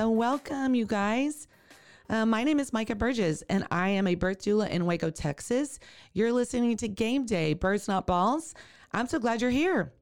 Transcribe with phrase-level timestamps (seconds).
[0.00, 1.46] So, welcome, you guys.
[2.08, 5.78] Uh, my name is Micah Burgess, and I am a birth doula in Waco, Texas.
[6.14, 8.54] You're listening to Game Day Births Not Balls.
[8.94, 9.92] I'm so glad you're here.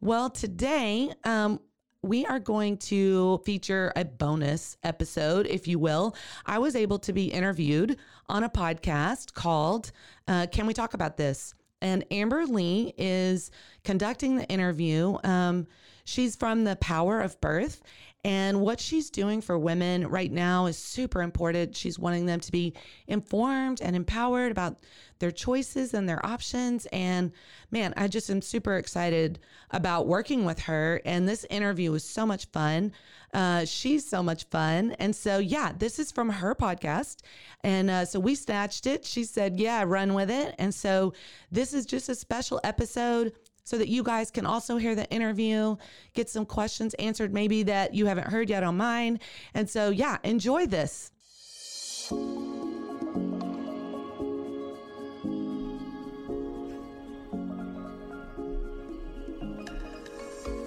[0.00, 1.60] Well, today, um,
[2.00, 6.16] we are going to feature a bonus episode, if you will.
[6.46, 7.98] I was able to be interviewed
[8.30, 9.92] on a podcast called
[10.28, 11.52] uh, Can We Talk About This?
[11.82, 13.50] And Amber Lee is
[13.84, 15.18] conducting the interview.
[15.24, 15.66] Um,
[16.04, 17.82] she's from the Power of Birth,
[18.24, 21.74] and what she's doing for women right now is super important.
[21.76, 22.72] She's wanting them to be
[23.08, 24.76] informed and empowered about
[25.18, 26.86] their choices and their options.
[26.92, 27.32] And
[27.72, 29.40] man, I just am super excited
[29.72, 31.00] about working with her.
[31.04, 32.92] And this interview was so much fun.
[33.34, 34.92] Uh, she's so much fun.
[35.00, 37.22] And so, yeah, this is from her podcast.
[37.64, 39.04] And uh, so we snatched it.
[39.04, 40.54] She said, yeah, run with it.
[40.58, 41.12] And so
[41.50, 43.32] this is just a special episode
[43.64, 45.76] so that you guys can also hear the interview,
[46.14, 49.20] get some questions answered, maybe that you haven't heard yet on mine.
[49.54, 51.10] And so, yeah, enjoy this.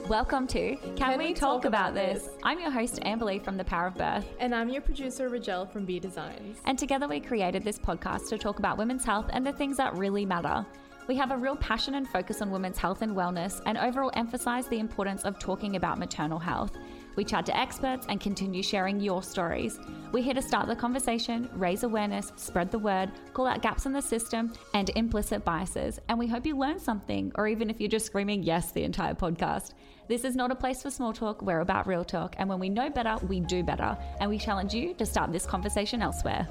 [0.08, 2.24] Welcome to Can, Can we, We Talk, Talk About, About this?
[2.26, 2.38] This?
[2.44, 4.26] I'm your host, Amber-Lee from The Power of Birth.
[4.40, 6.60] And I'm your producer, Rajel from B Designs.
[6.66, 9.96] And together we created this podcast to talk about women's health and the things that
[9.98, 10.64] really matter.
[11.08, 14.68] We have a real passion and focus on women's health and wellness, and overall emphasize
[14.68, 16.76] the importance of talking about maternal health.
[17.16, 19.80] We chat to experts and continue sharing your stories.
[20.12, 23.94] We're here to start the conversation, raise awareness, spread the word, call out gaps in
[23.94, 26.00] the system and implicit biases.
[26.10, 29.14] And we hope you learn something, or even if you're just screaming yes the entire
[29.14, 29.74] podcast.
[30.08, 32.36] This is not a place for small talk, we're about real talk.
[32.40, 33.96] And when we know better, we do better.
[34.20, 36.48] And we challenge you to start this conversation elsewhere.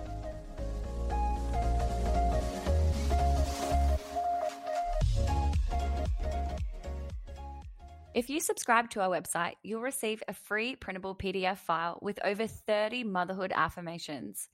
[8.14, 12.46] If you subscribe to our website, you'll receive a free printable PDF file with over
[12.46, 14.48] 30 motherhood affirmations.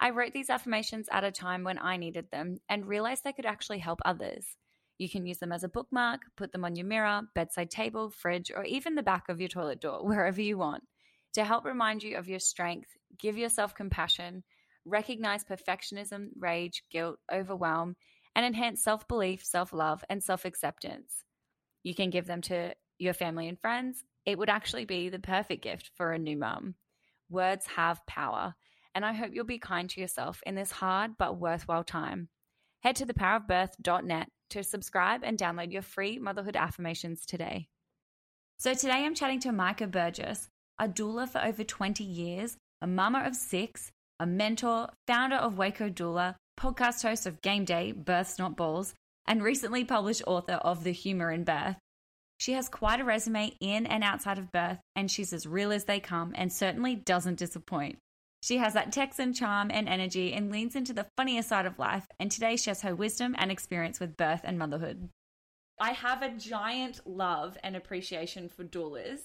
[0.00, 3.46] I wrote these affirmations at a time when I needed them and realized they could
[3.46, 4.44] actually help others.
[4.98, 8.50] You can use them as a bookmark, put them on your mirror, bedside table, fridge,
[8.50, 10.82] or even the back of your toilet door, wherever you want,
[11.34, 14.42] to help remind you of your strength, give yourself compassion,
[14.84, 17.94] recognize perfectionism, rage, guilt, overwhelm,
[18.34, 21.22] and enhance self belief, self love, and self acceptance.
[21.84, 25.62] You can give them to your family and friends, it would actually be the perfect
[25.62, 26.74] gift for a new mum.
[27.30, 28.54] Words have power,
[28.94, 32.28] and I hope you'll be kind to yourself in this hard but worthwhile time.
[32.82, 37.68] Head to thepowerofbirth.net to subscribe and download your free motherhood affirmations today.
[38.58, 43.24] So, today I'm chatting to Micah Burgess, a doula for over 20 years, a mama
[43.26, 48.56] of six, a mentor, founder of Waco Doula, podcast host of Game Day, Births Not
[48.56, 48.94] Balls,
[49.26, 51.76] and recently published author of The Humor in Birth.
[52.38, 55.84] She has quite a resume in and outside of birth, and she's as real as
[55.84, 57.98] they come and certainly doesn't disappoint.
[58.42, 62.06] She has that Texan charm and energy and leans into the funnier side of life,
[62.20, 65.08] and today she shares her wisdom and experience with birth and motherhood.
[65.80, 69.20] I have a giant love and appreciation for doulas,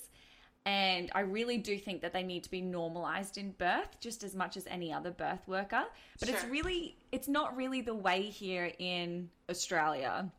[0.65, 4.35] and I really do think that they need to be normalized in birth just as
[4.35, 5.83] much as any other birth worker.
[6.19, 10.31] But it's really, it's not really the way here in Australia.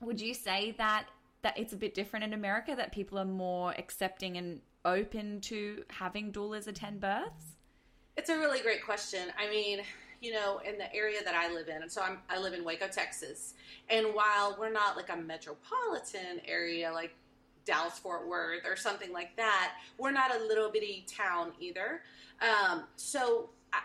[0.00, 1.06] Would you say that
[1.42, 5.84] that it's a bit different in America that people are more accepting and open to
[5.88, 7.56] having doulas attend births?
[8.16, 9.28] It's a really great question.
[9.38, 9.80] I mean,
[10.20, 12.64] you know, in the area that I live in, and so I'm, I live in
[12.64, 13.54] Waco, Texas,
[13.90, 17.14] and while we're not like a metropolitan area like
[17.66, 22.02] Dallas Fort Worth or something like that, we're not a little bitty town either.
[22.40, 23.80] Um, so I,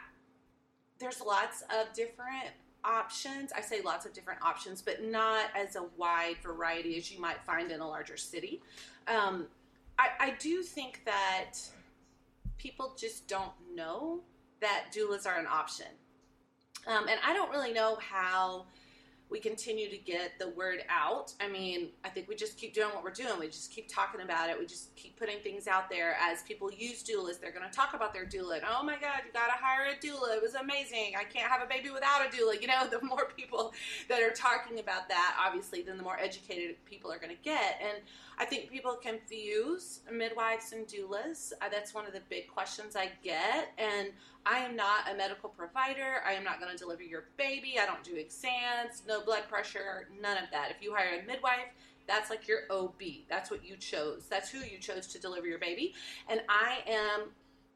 [1.00, 2.52] there's lots of different
[2.84, 3.52] options.
[3.56, 7.42] I say lots of different options, but not as a wide variety as you might
[7.44, 8.62] find in a larger city.
[9.08, 9.48] Um,
[10.00, 11.54] I, I do think that
[12.58, 14.22] people just don't know
[14.62, 15.88] that doulas are an option.
[16.88, 18.66] Um, and I don't really know how
[19.32, 21.34] we continue to get the word out.
[21.40, 23.40] I mean, I think we just keep doing what we're doing.
[23.40, 24.60] We just keep talking about it.
[24.60, 27.40] We just keep putting things out there as people use doulas.
[27.40, 28.56] They're going to talk about their doula.
[28.56, 30.36] And, oh my God, you got to hire a doula.
[30.36, 31.14] It was amazing.
[31.18, 32.62] I can't have a baby without a doula.
[32.62, 33.74] You know, the more people
[34.10, 37.80] that are talking about that, obviously, then the more educated people are going to get.
[37.82, 38.04] And
[38.38, 41.54] I think people confuse midwives and doulas.
[41.62, 43.74] Uh, that's one of the big questions I get.
[43.78, 44.10] And
[44.46, 46.22] I am not a medical provider.
[46.26, 47.76] I am not going to deliver your baby.
[47.82, 50.72] I don't do exams, no blood pressure, none of that.
[50.72, 51.70] If you hire a midwife,
[52.08, 53.02] that's like your OB.
[53.30, 54.26] That's what you chose.
[54.30, 55.94] That's who you chose to deliver your baby.
[56.28, 57.30] And I am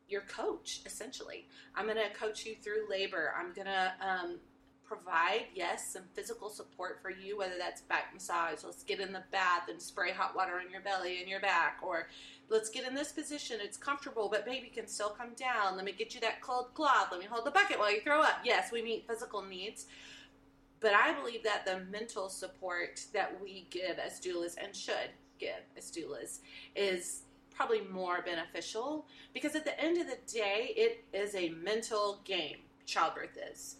[0.07, 1.47] your coach, essentially.
[1.75, 3.33] I'm going to coach you through labor.
[3.37, 4.39] I'm going to um,
[4.87, 8.63] provide, yes, some physical support for you, whether that's back massage.
[8.63, 11.79] Let's get in the bath and spray hot water on your belly and your back,
[11.81, 12.07] or
[12.49, 13.59] let's get in this position.
[13.61, 15.75] It's comfortable, but baby can still come down.
[15.75, 17.07] Let me get you that cold cloth.
[17.11, 18.39] Let me hold the bucket while you throw up.
[18.43, 19.85] Yes, we meet physical needs.
[20.79, 25.09] But I believe that the mental support that we give as doulas and should
[25.39, 26.39] give as doulas
[26.75, 27.23] is
[27.55, 32.57] probably more beneficial because at the end of the day, it is a mental game.
[32.85, 33.77] Childbirth is.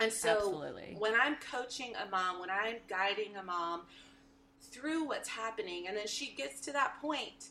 [0.00, 0.96] And so Absolutely.
[0.98, 3.82] when I'm coaching a mom, when I'm guiding a mom
[4.62, 7.50] through what's happening, and then she gets to that point,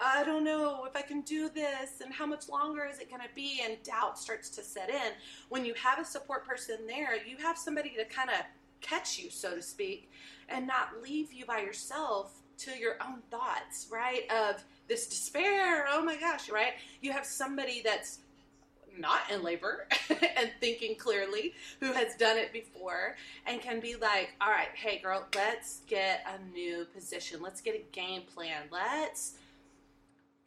[0.00, 3.22] I don't know if I can do this, and how much longer is it going
[3.22, 5.12] to be, and doubt starts to set in.
[5.48, 8.36] When you have a support person there, you have somebody to kind of
[8.80, 10.08] catch you, so to speak,
[10.48, 14.30] and not leave you by yourself to your own thoughts, right?
[14.30, 16.74] Of this despair, oh my gosh, right?
[17.00, 18.20] You have somebody that's
[18.98, 23.16] not in labor and thinking clearly, who has done it before
[23.46, 27.40] and can be like, all right, hey girl, let's get a new position.
[27.42, 28.62] Let's get a game plan.
[28.70, 29.34] Let's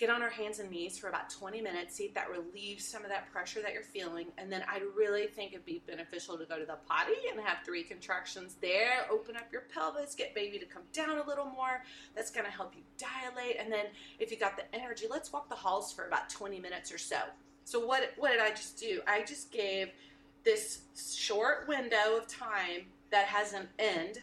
[0.02, 3.04] get on our hands and knees for about 20 minutes, see if that relieves some
[3.04, 4.26] of that pressure that you're feeling.
[4.40, 7.60] And then I really think it'd be beneficial to go to the potty and have
[7.64, 11.84] three contractions there, open up your pelvis, get baby to come down a little more.
[12.16, 13.58] That's going to help you dilate.
[13.60, 13.86] And then
[14.18, 17.18] if you got the energy, let's walk the halls for about 20 minutes or so.
[17.66, 19.02] So what what did I just do?
[19.08, 19.90] I just gave
[20.44, 24.20] this short window of time that has an end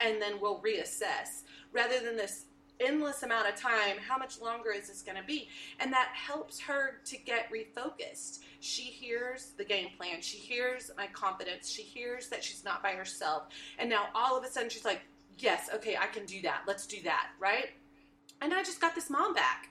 [0.00, 1.42] and then we'll reassess.
[1.72, 2.46] Rather than this
[2.80, 5.48] endless amount of time how much longer is this going to be?
[5.78, 8.40] And that helps her to get refocused.
[8.60, 10.22] She hears the game plan.
[10.22, 11.68] She hears my confidence.
[11.70, 13.44] She hears that she's not by herself.
[13.78, 15.02] And now all of a sudden she's like
[15.38, 16.62] yes okay i can do that.
[16.66, 17.70] Let's do that right?
[18.40, 19.68] And i just got this mom back.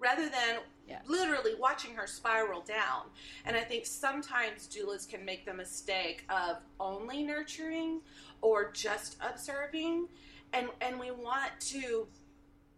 [0.00, 0.58] Rather than
[1.06, 3.02] Literally watching her spiral down.
[3.44, 8.00] And I think sometimes doulas can make the mistake of only nurturing
[8.40, 10.08] or just observing.
[10.52, 12.08] And, and we want to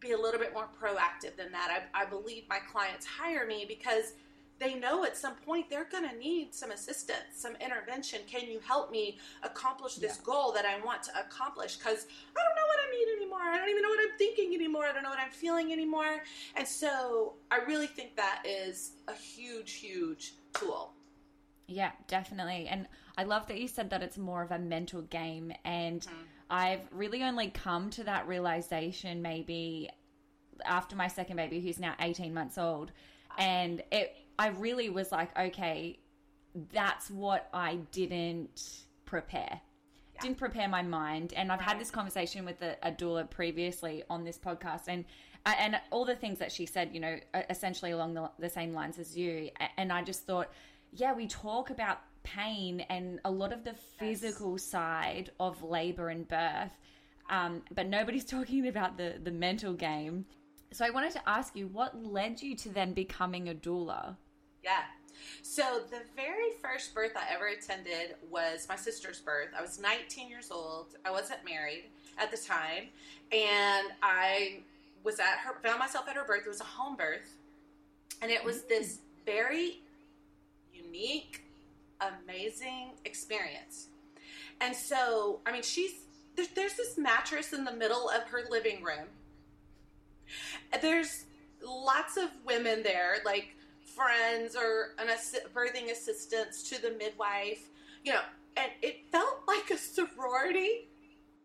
[0.00, 1.86] be a little bit more proactive than that.
[1.94, 4.14] I, I believe my clients hire me because
[4.60, 8.20] they know at some point they're going to need some assistance, some intervention.
[8.26, 10.24] Can you help me accomplish this Yeah.
[10.24, 11.76] goal that I want to accomplish?
[11.76, 13.40] Because I don't know what I need anymore.
[13.40, 14.84] I don't even know what I'm thinking anymore.
[14.84, 16.22] I don't know what I'm feeling anymore.
[16.54, 20.92] And so I really think that is a huge, huge tool.
[21.66, 22.66] Yeah, definitely.
[22.68, 22.86] And
[23.16, 25.52] I love that you said that it's more of a mental game.
[25.64, 26.22] And mm-hmm.
[26.50, 29.88] I've really only come to that realization maybe
[30.64, 32.92] after my second baby, who's now 18 months old.
[33.38, 35.98] And it, I really was like, okay,
[36.72, 39.60] that's what I didn't prepare.
[40.22, 44.24] Didn't prepare my mind, and I've had this conversation with a, a doula previously on
[44.24, 45.04] this podcast, and
[45.44, 47.18] and all the things that she said, you know,
[47.50, 50.50] essentially along the, the same lines as you, and I just thought,
[50.92, 56.26] yeah, we talk about pain and a lot of the physical side of labor and
[56.26, 56.72] birth,
[57.28, 60.24] um, but nobody's talking about the the mental game.
[60.72, 64.16] So I wanted to ask you, what led you to then becoming a doula?
[64.62, 64.82] Yeah.
[65.42, 69.48] So the very first birth I ever attended was my sister's birth.
[69.56, 70.96] I was 19 years old.
[71.04, 71.84] I wasn't married
[72.18, 72.84] at the time,
[73.32, 74.60] and I
[75.02, 76.42] was at her found myself at her birth.
[76.44, 77.36] It was a home birth,
[78.22, 78.68] and it was mm-hmm.
[78.68, 79.80] this very
[80.72, 81.42] unique,
[82.00, 83.86] amazing experience.
[84.60, 85.92] And so, I mean, she's
[86.36, 89.06] there, there's this mattress in the middle of her living room.
[90.80, 91.24] There's
[91.66, 93.54] lots of women there, like
[94.00, 97.68] friends or an assi- birthing assistants to the midwife,
[98.04, 98.20] you know,
[98.56, 100.88] and it felt like a sorority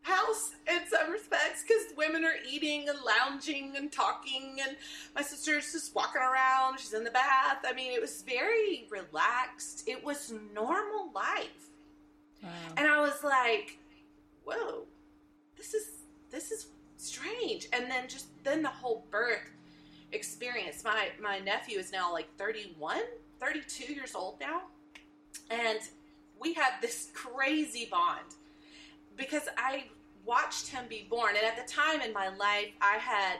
[0.04, 4.78] house in some respects because women are eating and lounging and talking, and
[5.16, 6.80] my sister's just walking around.
[6.80, 7.60] She's in the bath.
[7.66, 9.84] I mean, it was very relaxed.
[9.88, 11.70] It was normal life
[12.78, 13.80] And I was like,
[14.46, 14.86] whoa,
[15.58, 15.88] this is
[16.32, 17.68] this is strange.
[17.74, 19.52] And then just then the whole birth
[20.16, 20.84] experience.
[20.84, 22.98] My my nephew is now like 31,
[23.40, 24.64] 32 years old now.
[25.50, 25.80] And
[26.40, 28.36] we had this crazy bond
[29.16, 29.86] because I
[30.26, 31.36] watched him be born.
[31.38, 33.38] And at the time in my life, I had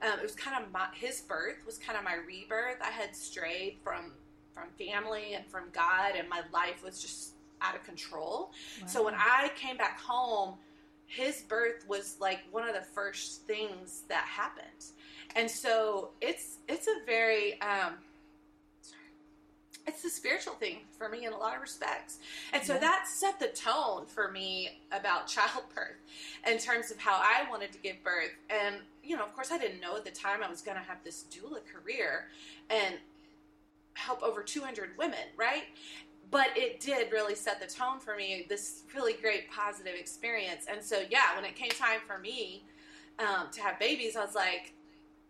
[0.00, 2.76] um, it was kind of my, his birth was kind of my rebirth.
[2.80, 4.12] I had strayed from
[4.52, 8.52] from family and from God, and my life was just out of control.
[8.80, 8.86] Wow.
[8.86, 10.54] So when I came back home,
[11.06, 14.84] his birth was like one of the first things that happened,
[15.38, 17.94] and so it's it's a very um,
[19.88, 22.18] it's a spiritual thing for me in a lot of respects.
[22.52, 22.80] And so yeah.
[22.80, 25.96] that set the tone for me about childbirth
[26.46, 28.32] in terms of how I wanted to give birth.
[28.50, 30.82] And, you know, of course, I didn't know at the time I was going to
[30.82, 32.26] have this doula career
[32.68, 32.96] and
[33.94, 35.64] help over 200 women, right?
[36.30, 40.66] But it did really set the tone for me, this really great positive experience.
[40.70, 42.64] And so, yeah, when it came time for me
[43.18, 44.74] um, to have babies, I was like,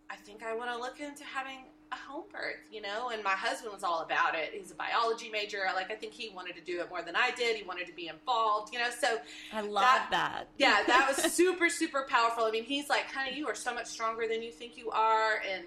[0.09, 1.59] I think I want to look into having
[1.91, 4.51] a home birth, you know, and my husband was all about it.
[4.53, 5.59] He's a biology major.
[5.75, 7.55] Like I think he wanted to do it more than I did.
[7.55, 8.89] He wanted to be involved, you know.
[8.97, 9.19] So
[9.53, 10.07] I love that.
[10.11, 10.47] that.
[10.57, 12.45] yeah, that was super super powerful.
[12.45, 15.41] I mean, he's like, "Honey, you are so much stronger than you think you are,"
[15.51, 15.65] and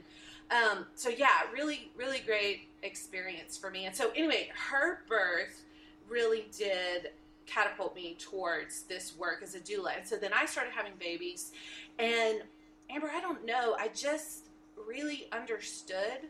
[0.51, 3.87] um, so yeah, really really great experience for me.
[3.87, 5.63] And so anyway, her birth
[6.09, 7.11] really did
[7.47, 9.97] catapult me towards this work as a doula.
[9.97, 11.53] And so then I started having babies,
[11.99, 12.43] and
[12.91, 14.49] Amber, I don't know, I just
[14.87, 16.29] really understood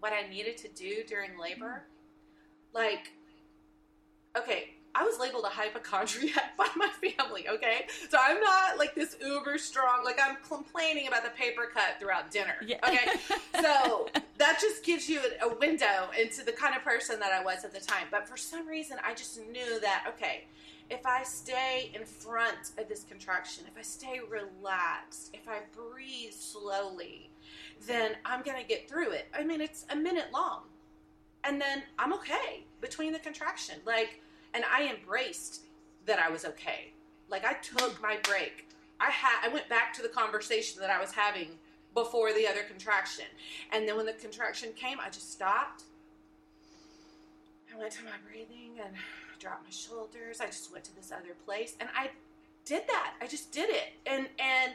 [0.00, 1.84] what I needed to do during labor.
[2.72, 3.12] Like,
[4.36, 7.86] okay, I was labeled a hypochondriac by my family, okay?
[8.08, 12.30] So I'm not like this uber strong, like I'm complaining about the paper cut throughout
[12.30, 12.78] dinner, yeah.
[12.86, 13.10] okay?
[13.60, 14.08] so
[14.38, 17.74] that just gives you a window into the kind of person that I was at
[17.74, 18.06] the time.
[18.10, 20.44] But for some reason, I just knew that, okay,
[20.90, 26.32] if I stay in front of this contraction, if I stay relaxed, if I breathe
[26.32, 27.30] slowly,
[27.86, 29.26] then I'm going to get through it.
[29.36, 30.62] I mean, it's a minute long.
[31.44, 33.76] And then I'm okay between the contraction.
[33.84, 34.20] Like,
[34.54, 35.62] and I embraced
[36.06, 36.92] that I was okay.
[37.28, 38.66] Like, I took my break.
[39.00, 41.48] I had, I went back to the conversation that I was having
[41.94, 43.26] before the other contraction.
[43.72, 45.84] And then when the contraction came, I just stopped.
[47.74, 48.94] I went to my breathing and
[49.38, 50.40] dropped my shoulders.
[50.40, 52.10] I just went to this other place and I
[52.64, 53.14] did that.
[53.20, 53.92] I just did it.
[54.06, 54.72] And and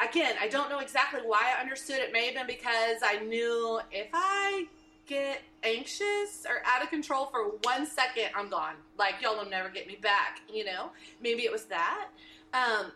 [0.00, 1.98] again, I don't know exactly why I understood.
[1.98, 4.66] It may have been because I knew if I
[5.06, 8.74] get anxious or out of control for one second, I'm gone.
[8.98, 10.40] Like y'all will never get me back.
[10.52, 10.90] You know,
[11.20, 12.08] maybe it was that.
[12.52, 12.92] Um,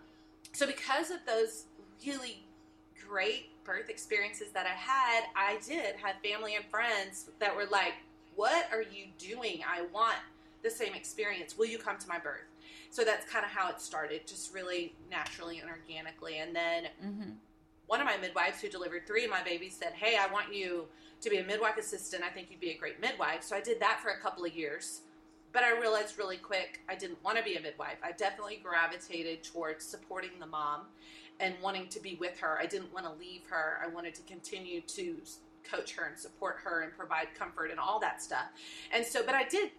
[0.52, 1.64] so because of those
[2.06, 2.42] really
[3.06, 7.94] great birth experiences that I had, I did have family and friends that were like,
[8.34, 9.60] "What are you doing?
[9.68, 10.16] I want
[10.62, 11.56] the same experience.
[11.56, 12.48] Will you come to my birth?"
[12.90, 16.38] So that's kind of how it started, just really naturally and organically.
[16.38, 17.30] And then mm-hmm.
[17.86, 20.86] one of my midwives who delivered three of my babies said, Hey, I want you
[21.20, 22.22] to be a midwife assistant.
[22.24, 23.42] I think you'd be a great midwife.
[23.42, 25.02] So I did that for a couple of years.
[25.52, 27.98] But I realized really quick I didn't want to be a midwife.
[28.02, 30.82] I definitely gravitated towards supporting the mom
[31.40, 32.58] and wanting to be with her.
[32.60, 33.78] I didn't want to leave her.
[33.82, 35.16] I wanted to continue to
[35.64, 38.46] coach her and support her and provide comfort and all that stuff.
[38.92, 39.70] And so, but I did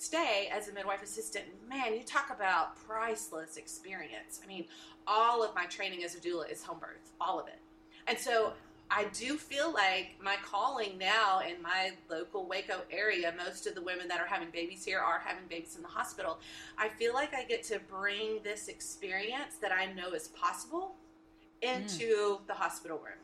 [0.00, 4.40] stay as a midwife assistant, man, you talk about priceless experience.
[4.42, 4.64] I mean,
[5.06, 7.58] all of my training as a doula is home birth, all of it.
[8.06, 8.54] And so
[8.90, 13.82] I do feel like my calling now in my local Waco area, most of the
[13.82, 16.38] women that are having babies here are having babies in the hospital.
[16.78, 20.94] I feel like I get to bring this experience that I know is possible
[21.60, 22.46] into mm.
[22.46, 23.20] the hospital room.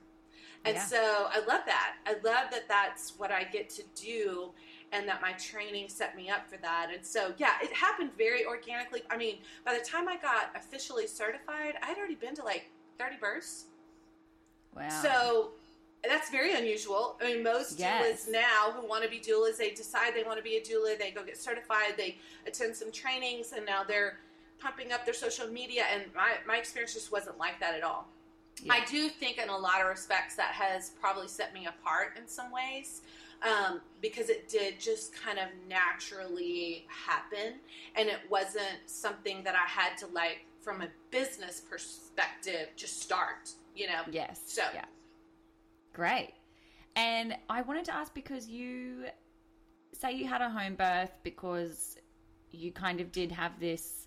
[0.67, 0.85] And yeah.
[0.85, 1.95] so I love that.
[2.07, 4.51] I love that that's what I get to do
[4.93, 6.91] and that my training set me up for that.
[6.95, 9.03] And so, yeah, it happened very organically.
[9.11, 12.71] I mean, by the time I got officially certified, I had already been to like
[12.99, 13.65] 30 births.
[14.77, 14.89] Wow.
[15.03, 15.51] So
[16.05, 17.17] that's very unusual.
[17.21, 18.27] I mean, most yes.
[18.27, 20.99] doulas now who want to be doulas, they decide they want to be a doula,
[20.99, 22.17] they go get certified, they
[22.47, 24.19] attend some trainings, and now they're
[24.59, 25.85] pumping up their social media.
[25.93, 28.07] And my, my experience just wasn't like that at all.
[28.63, 28.75] Yeah.
[28.75, 32.27] I do think, in a lot of respects, that has probably set me apart in
[32.27, 33.03] some ways
[33.43, 37.55] um, because it did just kind of naturally happen
[37.97, 43.51] and it wasn't something that I had to like from a business perspective just start,
[43.75, 44.03] you know?
[44.11, 44.41] Yes.
[44.47, 44.85] So, yeah.
[45.93, 46.35] Great.
[46.97, 49.05] And I wanted to ask because you
[49.93, 51.97] say you had a home birth because
[52.51, 54.07] you kind of did have this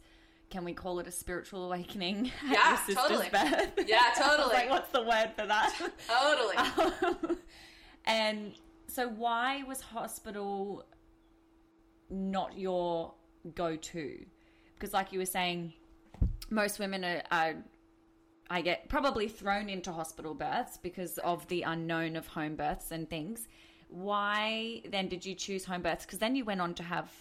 [0.50, 3.72] can we call it a spiritual awakening yeah totally birth?
[3.88, 5.74] yeah totally like what's the word for that
[6.08, 7.38] totally um,
[8.06, 8.54] and
[8.90, 10.86] so why was hospital
[12.10, 13.14] not your
[13.56, 14.26] go to?
[14.74, 15.74] Because, like you were saying,
[16.50, 17.56] most women are, are
[18.50, 23.10] I get probably thrown into hospital births because of the unknown of home births and
[23.10, 23.48] things.
[23.90, 26.06] Why then did you choose home births?
[26.06, 27.12] Because then you went on to have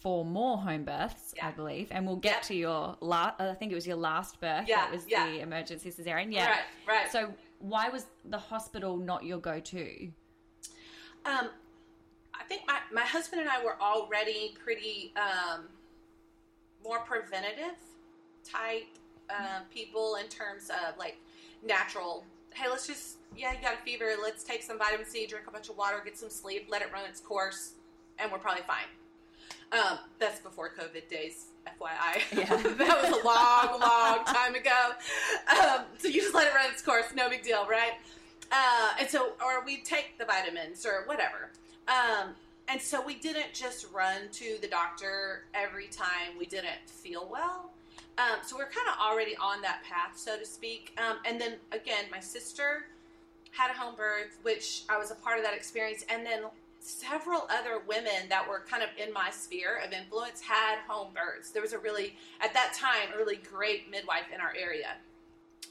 [0.00, 3.40] four more home births, I believe, and we'll get to your last.
[3.40, 4.66] I think it was your last birth.
[4.66, 5.26] Yeah, that was yeah.
[5.26, 6.32] the emergency cesarean.
[6.32, 7.12] Yeah, Right, right.
[7.12, 10.10] So why was the hospital not your go-to?
[11.26, 11.50] Um,
[12.34, 15.64] I think my, my husband and I were already pretty um,
[16.82, 17.76] more preventative
[18.44, 18.86] type
[19.28, 21.18] uh, people in terms of like
[21.62, 22.24] natural.
[22.54, 24.12] Hey, let's just yeah, you got a fever.
[24.20, 26.92] Let's take some vitamin C, drink a bunch of water, get some sleep, let it
[26.92, 27.72] run its course,
[28.18, 28.86] and we're probably fine.
[29.72, 32.22] Um, that's before COVID days, FYI.
[32.36, 32.56] Yeah.
[32.56, 34.90] that was a long, long time ago.
[35.48, 37.92] Um, so you just let it run its course, no big deal, right?
[38.50, 41.50] Uh, and so, or we take the vitamins or whatever.
[41.88, 42.34] Um,
[42.68, 47.70] and so we didn't just run to the doctor every time we didn't feel well.
[48.18, 50.96] Um, so we're kind of already on that path, so to speak.
[50.98, 52.86] Um, and then again, my sister
[53.52, 56.04] had a home birth, which I was a part of that experience.
[56.08, 56.42] And then
[56.80, 61.50] several other women that were kind of in my sphere of influence had home births.
[61.50, 64.94] There was a really, at that time, a really great midwife in our area.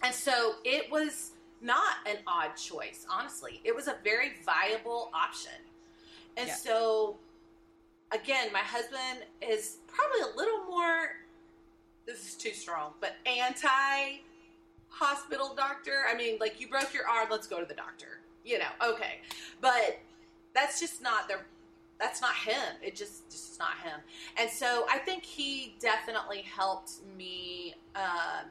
[0.04, 1.32] And so it was
[1.62, 3.62] not an odd choice, honestly.
[3.64, 5.52] It was a very viable option.
[6.38, 6.56] And Yeah.
[6.56, 7.20] so,
[8.12, 11.18] again, my husband is probably a little more,
[12.06, 14.22] this is too strong, but anti
[14.90, 16.06] hospital doctor.
[16.10, 18.22] I mean, like, you broke your arm, let's go to the doctor.
[18.44, 19.20] You know, okay.
[19.62, 20.00] But
[20.54, 21.40] that's just not the
[22.00, 22.76] that's not him.
[22.82, 24.00] It just just is not him.
[24.38, 28.48] And so I think he definitely helped me um,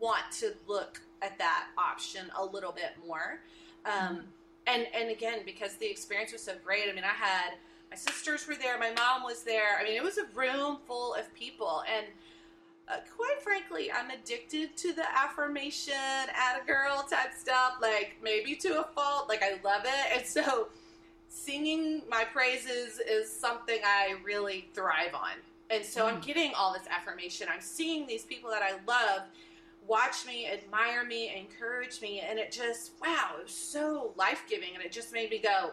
[0.00, 3.40] want to look at that option a little bit more.
[3.84, 4.24] Um,
[4.64, 6.84] And and again, because the experience was so great.
[6.88, 7.54] I mean, I had
[7.90, 9.76] my sisters were there, my mom was there.
[9.78, 12.06] I mean, it was a room full of people, and
[12.88, 15.94] uh, quite frankly, I'm addicted to the affirmation,
[16.46, 17.72] at a girl type stuff.
[17.80, 19.28] Like maybe to a fault.
[19.28, 20.68] Like I love it, and so
[21.28, 25.36] singing my praises is something I really thrive on.
[25.70, 27.48] And so I'm getting all this affirmation.
[27.52, 29.22] I'm seeing these people that I love
[29.86, 34.74] watch me, admire me, encourage me, and it just wow, it was so life giving,
[34.74, 35.72] and it just made me go,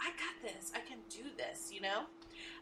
[0.00, 0.72] I got this.
[0.74, 1.70] I can do this.
[1.72, 2.00] You know.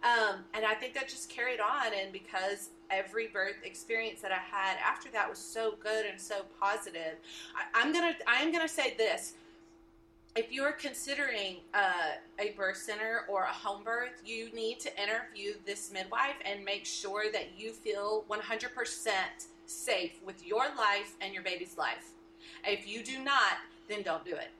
[0.02, 4.36] Um, and I think that just carried on, and because every birth experience that I
[4.38, 7.16] had after that was so good and so positive,
[7.56, 9.34] I, I'm gonna I am gonna say this:
[10.36, 15.54] if you're considering uh, a birth center or a home birth, you need to interview
[15.64, 19.12] this midwife and make sure that you feel 100%
[19.66, 22.12] safe with your life and your baby's life.
[22.66, 24.50] If you do not, then don't do it.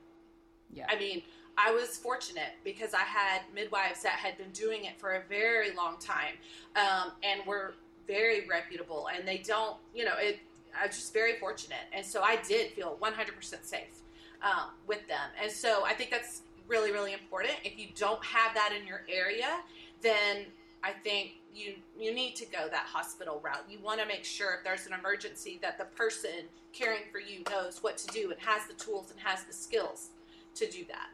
[0.73, 0.87] Yeah.
[0.89, 1.23] I mean,
[1.57, 5.75] I was fortunate because I had midwives that had been doing it for a very
[5.75, 6.35] long time
[6.77, 7.75] um, and were
[8.07, 9.09] very reputable.
[9.15, 10.41] And they don't, you know, it.
[10.79, 14.03] I was just very fortunate, and so I did feel 100% safe
[14.43, 15.31] um, with them.
[15.41, 17.55] And so I think that's really, really important.
[17.63, 19.61] If you don't have that in your area,
[20.03, 20.47] then
[20.83, 23.65] I think you you need to go that hospital route.
[23.69, 26.31] You want to make sure if there's an emergency that the person
[26.73, 30.09] caring for you knows what to do and has the tools and has the skills
[30.57, 31.09] to do that.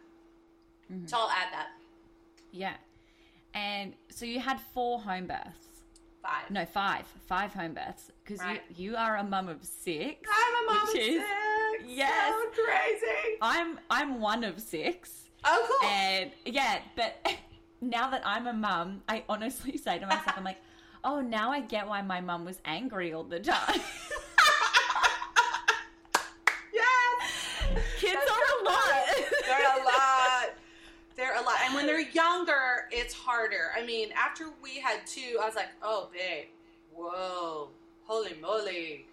[0.92, 1.06] Mm-hmm.
[1.06, 1.68] So I'll add that
[2.52, 2.74] Yeah.
[3.54, 5.66] And so you had four home births.
[6.22, 6.50] five.
[6.50, 7.04] No, five.
[7.26, 8.10] Five home births.
[8.24, 8.62] Because Right.
[8.76, 10.28] you, you are a mum of six.
[10.32, 11.84] I'm a mom which of is- six.
[11.86, 12.32] Yes.
[12.54, 13.36] so crazy.
[13.42, 15.28] I'm I'm one of six.
[15.44, 15.88] Oh, cool.
[15.88, 17.16] And yeah, but
[17.80, 20.58] now that I'm a mum, I honestly say to myself, I'm like,
[21.04, 23.80] oh, now I get why my mum was angry all the time.
[26.72, 27.54] yes.
[27.98, 29.06] Kids are a lot.
[29.46, 30.54] They're a lot.
[31.16, 31.56] They're a lot.
[31.64, 33.70] And when they're younger, it's harder.
[33.76, 36.46] I mean, after we had two, I was like, oh, babe,
[36.94, 37.68] whoa,
[38.04, 39.06] holy moly.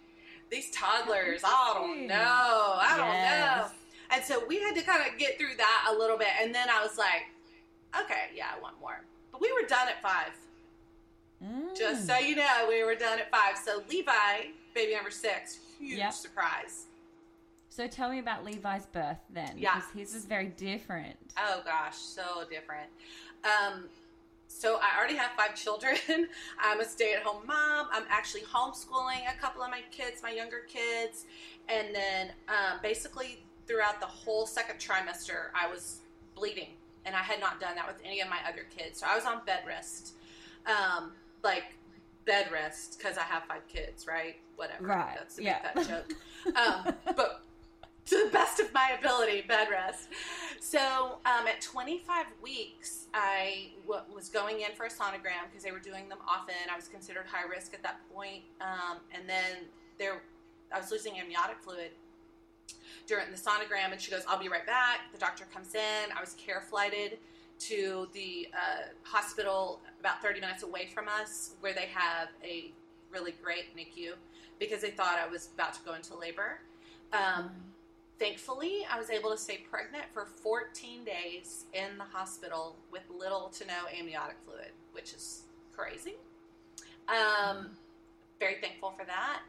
[0.50, 2.14] These toddlers, I don't know.
[2.16, 3.58] I don't Yes.
[3.68, 3.74] know.
[4.10, 6.28] And so we had to kind of get through that a little bit.
[6.40, 7.26] And then I was like,
[8.00, 9.00] okay, yeah, I want more.
[9.32, 10.32] But we were done at five.
[11.76, 13.56] Just so you know, we were done at five.
[13.64, 16.12] So Levi, baby number six, huge Yep.
[16.12, 16.86] surprise.
[17.68, 19.52] So tell me about Levi's birth then.
[19.56, 19.76] Yeah.
[19.76, 21.16] Because his is very different.
[21.38, 22.90] Oh gosh, so different.
[23.44, 23.84] Um,
[24.48, 25.94] so I already have five children.
[26.60, 27.86] I'm a stay-at-home mom.
[27.92, 31.26] I'm actually homeschooling a couple of my kids, my younger kids,
[31.68, 36.00] and then um, basically throughout the whole second trimester, I was
[36.34, 36.70] bleeding,
[37.04, 39.00] and I had not done that with any of my other kids.
[39.00, 40.14] So I was on bed rest,
[40.66, 41.74] um, like
[42.26, 44.36] bed rest, because I have five kids, right?
[44.56, 44.86] Whatever.
[44.86, 45.72] Right, That's a yeah.
[45.74, 46.56] big fat joke.
[46.56, 47.42] Um, but
[48.06, 50.08] to the best of my ability, bed rest.
[50.60, 55.72] So um, at 25 weeks, I w- was going in for a sonogram because they
[55.72, 56.54] were doing them often.
[56.72, 58.42] I was considered high risk at that point.
[58.60, 59.66] Um, and then
[59.98, 60.22] there,
[60.72, 61.90] I was losing amniotic fluid
[63.06, 66.12] during the sonogram, and she goes, "I'll be right back." The doctor comes in.
[66.16, 67.18] I was care flighted
[67.60, 72.72] to the uh, hospital about 30 minutes away from us, where they have a
[73.10, 74.12] really great NICU
[74.58, 76.60] because they thought I was about to go into labor.
[77.12, 77.50] Um,
[78.18, 83.48] thankfully, I was able to stay pregnant for 14 days in the hospital with little
[83.58, 85.42] to no amniotic fluid, which is
[85.74, 86.14] crazy.
[87.08, 87.70] Um,
[88.38, 89.40] very thankful for that.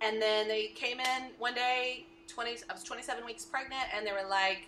[0.00, 4.12] And then they came in one day, 20, I was 27 weeks pregnant, and they
[4.12, 4.66] were like,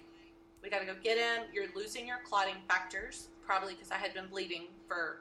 [0.62, 1.46] we got to go get him.
[1.52, 5.20] You're losing your clotting factors, probably because I had been bleeding for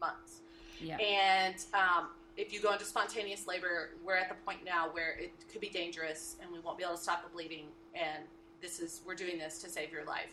[0.00, 0.40] months.
[0.80, 0.96] Yeah.
[0.96, 5.32] And um, if you go into spontaneous labor, we're at the point now where it
[5.52, 7.66] could be dangerous and we won't be able to stop the bleeding.
[7.94, 8.24] And
[8.60, 10.32] this is, we're doing this to save your life.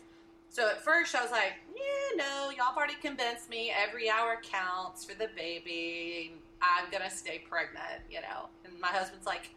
[0.50, 3.70] So at first I was like, yeah, no, y'all have already convinced me.
[3.76, 6.32] Every hour counts for the baby.
[6.62, 8.48] I'm going to stay pregnant, you know.
[8.64, 9.50] And my husband's like,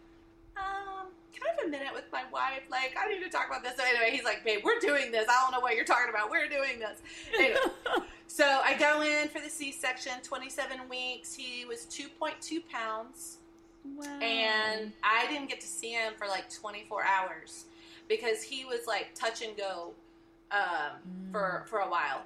[0.58, 0.91] um,
[1.34, 2.64] can I have a minute with my wife?
[2.70, 3.76] Like, I need to talk about this.
[3.78, 5.28] So anyway, he's like, babe, we're doing this.
[5.30, 6.30] I don't know what you're talking about.
[6.30, 7.02] We're doing this.
[7.34, 7.58] Anyway,
[8.28, 11.34] so I go in for the C-section, 27 weeks.
[11.34, 13.38] He was 2.2 pounds.
[13.96, 14.20] Wow.
[14.20, 17.66] And I didn't get to see him for like 24 hours
[18.08, 19.94] because he was like touch and go
[20.52, 21.00] um,
[21.32, 22.22] for for a while.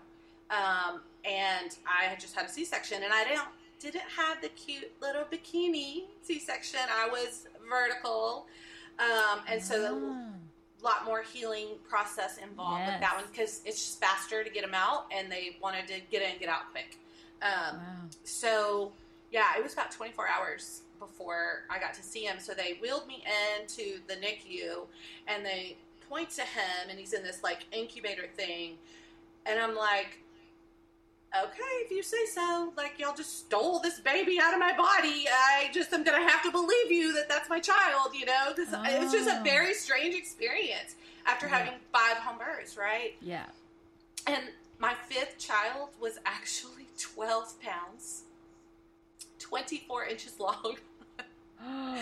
[0.50, 3.48] Um, and I had just had a C-section, and I didn't
[3.80, 6.80] didn't have the cute little bikini C-section.
[6.92, 8.48] I was vertical,
[9.00, 9.96] um, and so
[10.82, 14.64] a lot more healing process involved with that one because it's just faster to get
[14.64, 16.98] them out, and they wanted to get in, get out quick.
[17.42, 17.82] Um, Wow.
[18.24, 18.92] so
[19.32, 22.38] yeah, it was about 24 hours before I got to see him.
[22.40, 23.22] So they wheeled me
[23.60, 24.86] into the NICU
[25.28, 25.76] and they
[26.10, 28.78] point to him and he's in this like incubator thing.
[29.46, 30.20] And I'm like,
[31.44, 35.26] okay, if you say so, like y'all just stole this baby out of my body.
[35.32, 38.54] I just am to have to believe you that that's my child, you know?
[38.56, 39.44] Because it was just a Oh.
[39.44, 40.96] very strange experience
[41.26, 41.58] after Yeah.
[41.58, 43.16] having five home births, right?
[43.22, 43.46] Yeah.
[44.28, 44.44] And
[44.80, 48.24] my fifth child was actually 12 pounds,
[49.40, 50.78] 24 inches long.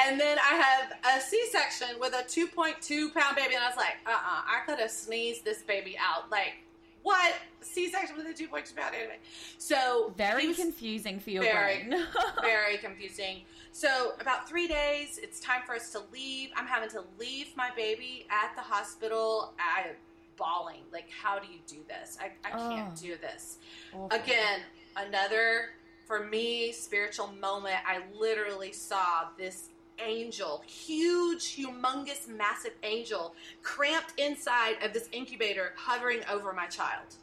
[0.00, 3.54] And then I have a C section with a 2.2 pound baby.
[3.56, 6.30] And I was like, uh uh I could have sneezed this baby out.
[6.30, 6.52] Like,
[7.02, 7.34] what?
[7.60, 9.18] C section with a 2.2 pound anyway.
[9.58, 12.04] So, Very confusing for your very, brain.
[12.40, 13.42] very confusing.
[13.72, 16.50] So, about three days, it's time for us to leave.
[16.56, 19.52] I'm having to leave my baby at the hospital.
[19.58, 19.94] I'm
[20.36, 20.82] bawling.
[20.92, 22.16] Like, how do you do this?
[22.20, 23.00] I, I can't Oh.
[23.00, 23.58] do this.
[23.92, 24.16] Awful.
[24.16, 24.60] Again,
[24.96, 25.70] another,
[26.06, 27.76] for me, spiritual moment.
[27.86, 29.68] I literally saw this
[30.04, 37.16] angel, huge, humongous, massive angel, cramped inside of this incubator, hovering over my child.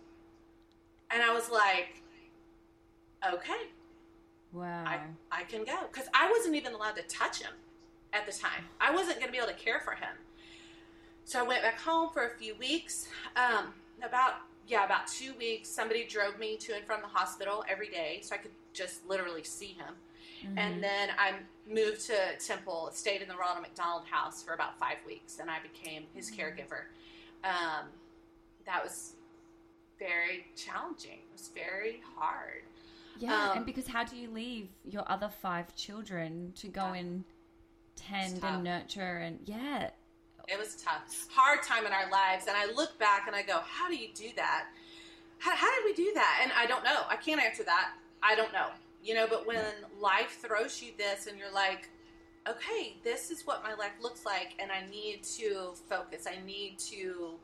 [1.11, 2.01] And I was like,
[3.33, 3.69] okay,
[4.55, 4.85] Wow.
[4.87, 4.99] I,
[5.31, 5.77] I can go.
[5.91, 7.51] Because I wasn't even allowed to touch him
[8.13, 8.63] at the time.
[8.79, 10.15] I wasn't going to be able to care for him.
[11.25, 13.09] So I went back home for a few weeks.
[13.35, 14.35] Um, about,
[14.65, 18.35] yeah, about two weeks, somebody drove me to and from the hospital every day so
[18.35, 19.93] I could just literally see him.
[20.45, 20.57] Mm-hmm.
[20.57, 21.33] And then I
[21.67, 25.57] moved to Temple, stayed in the Ronald McDonald house for about five weeks, and I
[25.61, 26.41] became his Mm-hmm.
[26.41, 26.81] caregiver.
[27.43, 27.85] Um,
[28.65, 29.13] that was
[29.99, 31.19] very challenging.
[31.29, 32.63] It was very hard.
[33.17, 36.95] Yeah, Um, and because how do you leave your other five children to go Yeah.
[36.95, 37.23] and
[37.95, 39.91] tend and nurture and yeah,
[40.47, 42.45] It was tough, hard time in our lives.
[42.47, 44.65] And I look back and I go, how do you do that?
[45.39, 46.39] How, how did we do that?
[46.43, 47.03] And I don't know.
[47.09, 47.93] I can't answer that.
[48.21, 48.67] I don't know.
[49.05, 49.63] You know, but when
[50.01, 51.89] life throws you this and you're like,
[52.49, 56.25] okay, this is what my life looks like, and I need to focus.
[56.27, 57.35] I need to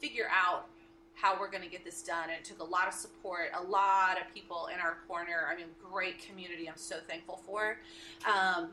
[0.00, 0.66] figure out
[1.14, 2.24] how we're going to get this done.
[2.24, 5.48] And it took a lot of support, a lot of people in our corner.
[5.52, 6.68] I mean, great community.
[6.68, 7.78] I'm so thankful for.
[8.24, 8.68] Um,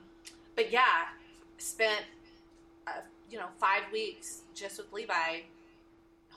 [0.56, 1.10] but yeah,
[1.58, 2.06] spent
[2.86, 5.42] uh, you know five weeks just with Levi,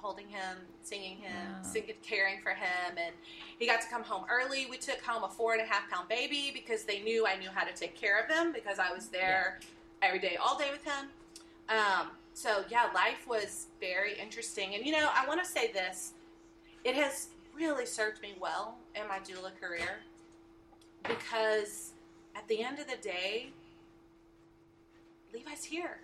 [0.00, 1.62] holding him, singing him, Wow.
[1.62, 3.14] singing, caring for him, and
[3.58, 4.66] he got to come home early.
[4.70, 7.50] We took home a four and a half pound baby because they knew I knew
[7.50, 9.58] how to take care of him because I was there
[10.02, 11.08] every day, all day with him.
[11.68, 16.12] Um, so yeah, life was very interesting, and you know I want to say this:
[16.84, 19.98] it has really served me well in my doula career
[21.02, 21.92] because
[22.37, 23.50] at the end of the day,
[25.34, 25.98] Levi's here.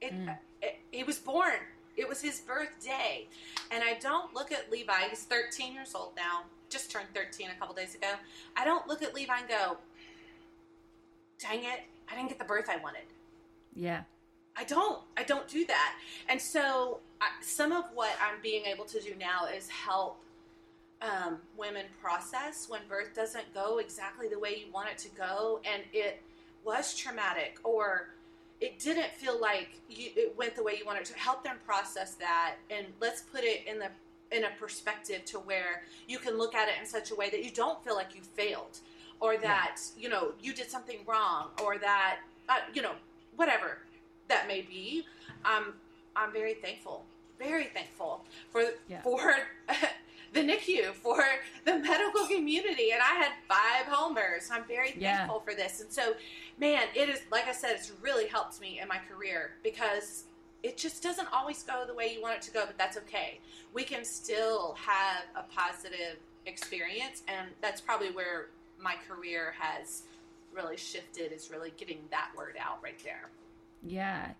[0.00, 0.12] It,
[0.60, 1.54] it, he was born.
[1.96, 3.26] It was his birthday.
[3.70, 7.58] And I don't look at Levi, he's 13 years old now, just turned 13 a
[7.58, 8.12] couple days ago.
[8.56, 9.78] I don't look at Levi and go,
[11.38, 11.80] dang it,
[12.10, 13.02] I didn't get the birth I wanted.
[13.74, 14.02] yeah,
[14.56, 15.00] I don't.
[15.16, 15.94] I don't do that.
[16.28, 20.20] And so, I, some of what I'm being able to do now is help
[21.02, 25.60] um, women process when birth doesn't go exactly the way you want it to go,
[25.64, 26.22] and it
[26.64, 28.10] was traumatic or
[28.60, 31.14] it didn't feel like you, it went the way you wanted to.
[31.14, 33.88] Help them process that, and let's put it in the
[34.32, 37.44] in a perspective to where you can look at it in such a way that
[37.44, 38.78] you don't feel like you failed,
[39.20, 40.02] or that yeah.
[40.02, 42.92] you know you did something wrong, or that uh, you know
[43.36, 43.78] whatever
[44.28, 45.04] that may be.
[45.44, 45.74] Um,
[46.16, 47.04] I'm very thankful,
[47.38, 49.02] very thankful for yeah.
[49.02, 49.34] for
[50.34, 51.22] the NICU, for
[51.64, 54.50] the medical community, and I had five homers.
[54.52, 55.18] I'm very yeah.
[55.18, 56.14] thankful for this, and so,
[56.58, 60.24] man, it is like I said, it's really helped me in my career because
[60.62, 63.38] it just doesn't always go the way you want it to go, but that's okay.
[63.72, 70.02] We can still have a positive experience, and that's probably where my career has
[70.52, 71.32] really shifted.
[71.32, 73.30] Is really getting that word out right there.
[73.82, 74.32] Yeah.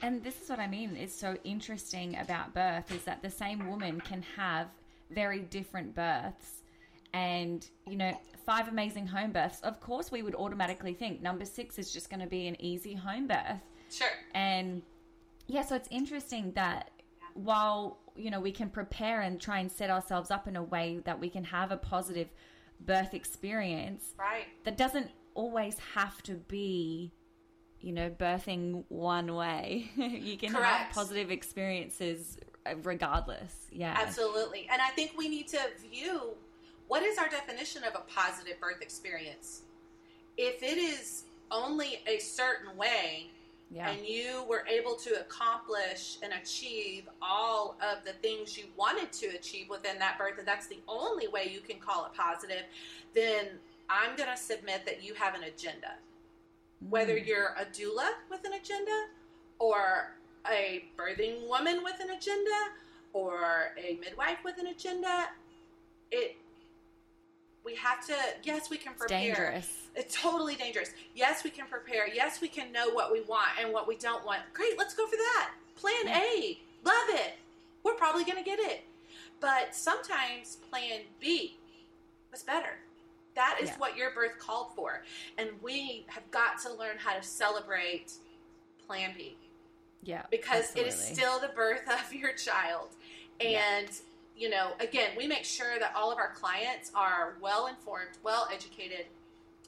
[0.00, 3.68] And this is what I mean is so interesting about birth is that the same
[3.68, 4.68] woman can have
[5.10, 6.62] very different births.
[7.14, 9.60] And you know five amazing home births.
[9.60, 12.94] Of course we would automatically think number six is just going to be an easy
[12.94, 13.62] home birth.
[13.90, 14.08] Sure.
[14.34, 14.82] And
[15.46, 16.90] yeah so it's interesting that
[17.34, 21.00] while you know we can prepare and try and set ourselves up in a way
[21.04, 22.28] that we can have a positive
[22.80, 24.46] birth experience right.
[24.64, 27.12] that doesn't always have to be
[27.80, 29.90] you know birthing one way.
[29.96, 30.66] You can Correct.
[30.66, 32.38] have positive experiences
[32.82, 33.66] regardless.
[33.72, 33.96] Yeah.
[33.98, 34.68] Absolutely.
[34.72, 36.34] And I think we need to view
[36.88, 39.62] what is our definition of a positive birth experience?
[40.36, 43.26] If it is only a certain way,
[43.70, 43.90] yeah.
[43.90, 49.26] and you were able to accomplish and achieve all of the things you wanted to
[49.36, 52.62] achieve within that birth, and that's the only way you can call it positive,
[53.14, 53.46] then
[53.90, 55.94] I'm going to submit that you have an agenda.
[56.84, 56.90] Mm.
[56.90, 59.06] Whether you're a doula with an agenda
[59.58, 60.14] or
[60.50, 62.50] a birthing woman with an agenda
[63.12, 65.26] or a midwife with an agenda,
[66.10, 66.36] it
[67.64, 69.18] we have to yes we can prepare.
[69.18, 69.72] it's dangerous.
[69.94, 70.90] It's totally dangerous.
[71.14, 72.08] Yes we can prepare.
[72.08, 74.40] Yes we can know what we want and what we don't want.
[74.52, 75.50] Great let's go for that.
[75.76, 76.20] Plan yeah.
[76.20, 76.58] a.
[76.84, 77.34] Love it.
[77.82, 78.84] We're probably going to get it.
[79.40, 81.56] But sometimes plan b
[82.30, 82.78] was better.
[83.34, 83.78] That is yeah.
[83.78, 85.02] what your birth called for.
[85.36, 88.12] And we have got to learn how to celebrate
[88.86, 89.36] plan b
[90.02, 90.22] yeah.
[90.30, 90.90] Because absolutely.
[90.90, 92.88] it is still the birth of your child.
[93.40, 94.36] And, yeah.
[94.36, 98.48] you know, again, we make sure that all of our clients are well informed, well
[98.52, 99.06] educated.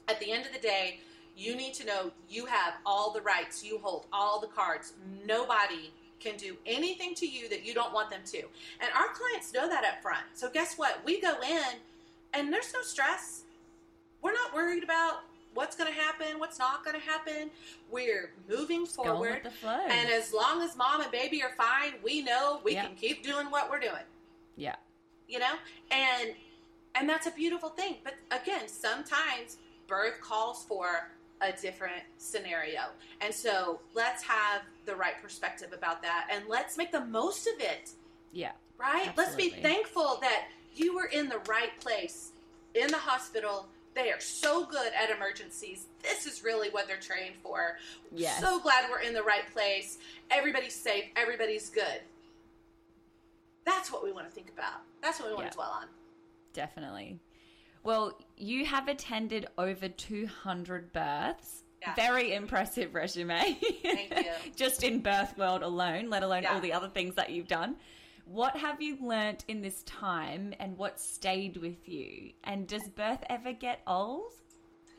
[0.07, 0.99] At the end of the day,
[1.37, 4.93] you need to know you have all the rights, you hold all the cards.
[5.25, 8.39] Nobody can do anything to you that you don't want them to.
[8.39, 10.23] And our clients know that up front.
[10.33, 11.01] So guess what?
[11.05, 11.79] We go in
[12.33, 13.43] and there's no stress.
[14.21, 15.21] We're not worried about
[15.53, 17.49] what's going to happen, what's not going to happen.
[17.89, 19.41] We're moving forward.
[19.63, 23.47] And as long as mom and baby are fine, we know we can keep doing
[23.47, 24.03] what we're doing.
[24.55, 24.75] Yeah.
[25.27, 25.53] You know?
[25.91, 26.31] And
[26.93, 27.95] and that's a beautiful thing.
[28.03, 31.09] But again, sometimes birth calls for
[31.41, 32.81] a different scenario.
[33.21, 37.59] And so let's have the right perspective about that and let's make the most of
[37.59, 37.91] it.
[38.33, 38.51] Yeah.
[38.77, 39.07] Right?
[39.07, 39.23] Absolutely.
[39.23, 42.31] Let's be thankful that you were in the right place
[42.73, 45.87] in the hospital they are so good at emergencies.
[46.01, 47.77] This is really what they're trained for.
[48.13, 48.39] Yes.
[48.39, 49.97] So glad we're in the right place.
[50.29, 51.05] Everybody's safe.
[51.15, 52.01] Everybody's good.
[53.65, 54.81] That's what we want to think about.
[55.01, 55.49] That's what we want yeah.
[55.49, 55.87] to dwell on.
[56.53, 57.19] Definitely.
[57.83, 61.63] Well, you have attended over 200 births.
[61.81, 61.95] Yeah.
[61.95, 63.57] Very impressive resume.
[63.81, 64.31] Thank you.
[64.55, 66.53] Just in birth world alone, let alone yeah.
[66.53, 67.75] all the other things that you've done.
[68.25, 72.31] What have you learnt in this time and what stayed with you?
[72.43, 74.31] And does birth ever get old?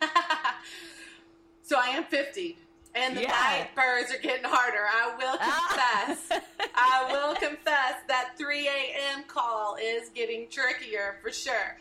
[1.62, 2.56] so I am 50
[2.94, 3.66] and the yeah.
[3.74, 4.84] birds are getting harder.
[4.86, 6.04] I will ah.
[6.06, 6.42] confess.
[6.74, 9.24] I will confess that 3 a.m.
[9.26, 11.78] call is getting trickier for sure.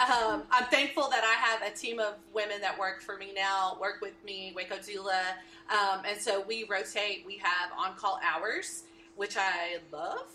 [0.00, 3.76] Um, I'm thankful that I have a team of women that work for me now,
[3.80, 5.20] work with me, Waco Doula.
[5.70, 7.24] Um, and so we rotate.
[7.26, 8.84] We have on call hours,
[9.16, 10.26] which I love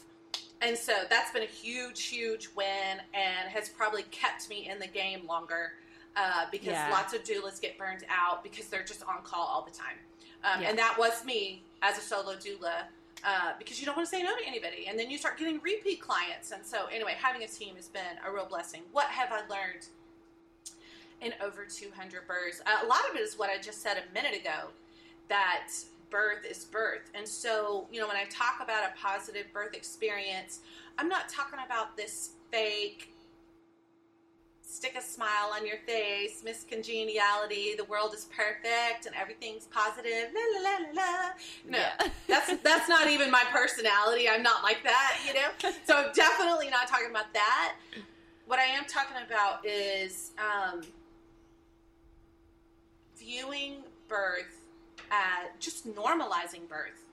[0.62, 4.88] and so that's been a huge, huge win and has probably kept me in the
[4.88, 5.74] game longer
[6.16, 6.90] uh, because yeah.
[6.92, 9.98] lots of doulas get burned out because they're just on call all the time.
[10.44, 10.70] Um, yeah.
[10.70, 12.86] And that was me as a solo doula
[13.26, 14.86] uh, because you don't want to say no to anybody.
[14.88, 16.52] And then you start getting repeat clients.
[16.52, 18.82] And so, anyway, having a team has been a real blessing.
[18.92, 19.88] What have I learned
[21.22, 22.62] in over 200 births?
[22.66, 24.70] Uh, a lot of it is what I just said a minute ago
[25.28, 25.70] that
[26.16, 27.12] birth is birth.
[27.14, 30.62] And so, you know, when I talk about a positive birth experience,
[30.98, 33.12] I'm not talking about this fake
[34.62, 40.30] stick a smile on your face, Miss Congeniality, the world is perfect and everything's positive.
[40.34, 41.30] La la la la la.
[41.70, 42.08] No, Yeah.
[42.28, 44.28] that's that's not even my personality.
[44.30, 45.72] I'm not like that, you know.
[45.86, 47.76] So I'm definitely not talking about that.
[48.48, 50.82] What I am talking about is um,
[53.18, 54.65] viewing birth
[55.12, 57.04] as just normalizing birth.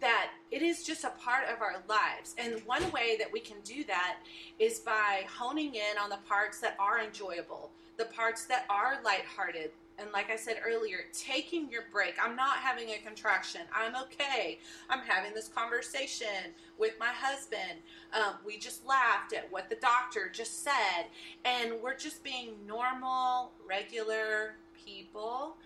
[0.00, 2.34] That it is just a part of our lives.
[2.38, 4.18] And one way that we can do that
[4.58, 9.70] is by honing in on the parts that are enjoyable, the parts that are lighthearted.
[9.98, 12.14] And like I said earlier, taking your break.
[12.22, 13.62] I'm not having a contraction.
[13.74, 14.58] I'm okay.
[14.88, 17.80] I'm having this conversation with my husband.
[18.14, 21.06] Um, we just laughed at what the doctor just said.
[21.44, 25.56] And we're just being normal, regular people.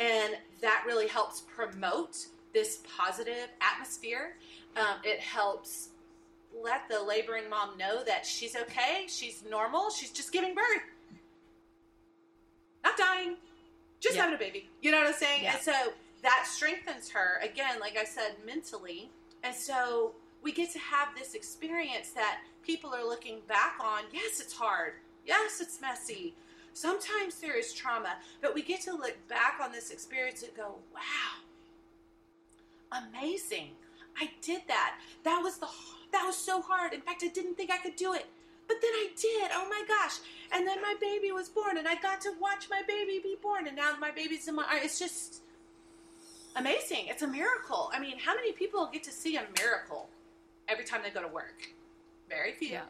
[0.00, 2.16] And that really helps promote
[2.54, 4.36] this positive atmosphere.
[4.76, 5.90] Um, it helps
[6.64, 10.82] let the laboring mom know that she's okay, she's normal, she's just giving birth,
[12.82, 13.36] not dying,
[14.00, 14.22] just Yeah.
[14.22, 14.68] having a baby.
[14.80, 15.42] You know what I'm saying?
[15.44, 15.54] Yeah.
[15.54, 19.10] And so that strengthens her, again, like I said, mentally.
[19.42, 24.02] And so we get to have this experience that people are looking back on.
[24.12, 24.94] Yes, it's hard.
[25.24, 26.34] Yes, it's messy.
[26.72, 30.76] Sometimes there is trauma, but we get to look back on this experience and go,
[30.94, 31.40] wow,
[33.12, 33.70] amazing.
[34.20, 34.96] I did that.
[35.24, 35.68] That was the
[36.12, 36.92] that was so hard.
[36.92, 38.26] In fact, I didn't think I could do it.
[38.66, 39.50] But then I did.
[39.52, 40.18] Oh my gosh.
[40.52, 43.66] And then my baby was born and I got to watch my baby be born
[43.66, 45.42] and now my baby's in my it's just
[46.56, 47.06] amazing.
[47.06, 47.90] It's a miracle.
[47.92, 50.08] I mean, how many people get to see a miracle
[50.68, 51.68] every time they go to work?
[52.28, 52.68] Very few.
[52.68, 52.82] Yeah.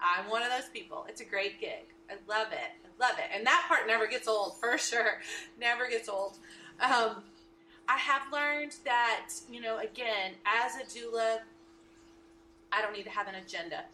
[0.00, 1.06] I'm one of those people.
[1.08, 1.86] It's a great gig.
[2.10, 2.81] I love it.
[3.02, 3.36] Love it.
[3.36, 5.18] And that part never gets old, for sure.
[5.60, 6.38] Never gets old.
[6.80, 7.16] Um,
[7.88, 11.38] I have learned that, you know, again, as a doula,
[12.70, 13.84] I don't need to have an agenda.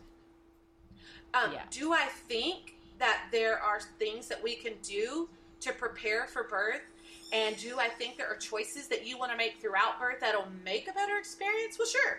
[1.32, 1.62] Um, Yeah.
[1.70, 6.82] Do I think that there are things that we can do to prepare for birth?
[7.32, 10.48] And do I think there are choices that you want to make throughout birth that'll
[10.66, 11.78] make a better experience?
[11.78, 12.18] Well, sure.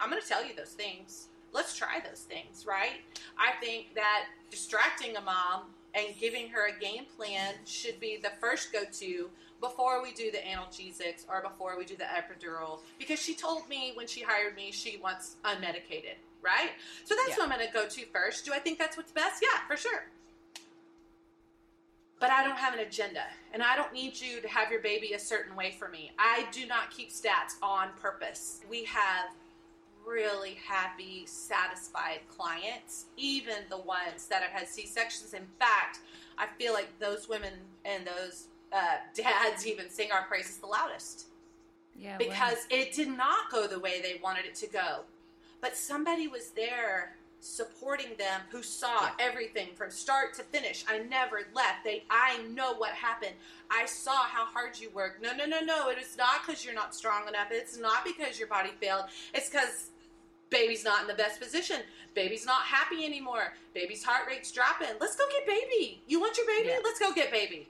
[0.00, 1.28] I'm going to tell you those things.
[1.52, 3.00] Let's try those things, right?
[3.38, 8.30] I think that distracting a mom and giving her a game plan should be the
[8.40, 9.28] first go to
[9.60, 13.92] before we do the analgesics or before we do the epidural because she told me
[13.94, 16.70] when she hired me she wants unmedicated, right?
[17.04, 17.44] So that's Yeah.
[17.44, 18.44] what I'm going to go to first.
[18.44, 19.42] Do I think that's what's best?
[19.42, 20.04] Yeah, for sure.
[22.18, 23.22] But I don't have an agenda,
[23.54, 26.12] and I don't need you to have your baby a certain way for me.
[26.18, 28.60] I do not keep stats on purpose.
[28.68, 29.30] We have
[30.06, 35.34] really happy, satisfied clients, even the ones that have had C sections.
[35.34, 36.00] In fact,
[36.38, 37.52] I feel like those women
[37.84, 41.26] and those uh, dads even sing our praises the loudest
[41.96, 42.12] Yeah.
[42.12, 42.18] wow.
[42.18, 45.00] because it did not go the way they wanted it to go.
[45.60, 49.12] But somebody was there supporting them who saw Yeah.
[49.18, 50.84] everything from start to finish.
[50.88, 51.84] I never left.
[51.84, 53.34] They I know what happened.
[53.70, 55.22] I saw how hard you worked.
[55.22, 55.88] No, no, no, no.
[55.88, 57.48] It is not because you're not strong enough.
[57.50, 59.04] It's not because your body failed.
[59.32, 59.90] It's because
[60.50, 61.80] baby's not in the best position.
[62.14, 63.54] Baby's not happy anymore.
[63.72, 64.88] Baby's heart rate's dropping.
[65.00, 66.02] Let's go get baby.
[66.08, 66.68] You want your baby?
[66.70, 66.80] Yeah.
[66.82, 67.68] Let's go get baby.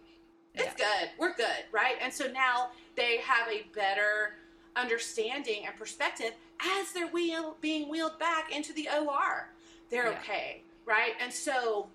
[0.54, 1.10] It's good.
[1.18, 1.94] We're good, right?
[2.00, 4.34] And so now they have a better
[4.74, 6.32] understanding and perspective
[6.78, 9.48] as they're wheel, being wheeled back into the OR.
[9.90, 10.18] They're Yeah.
[10.20, 11.14] okay, right?
[11.20, 11.88] And so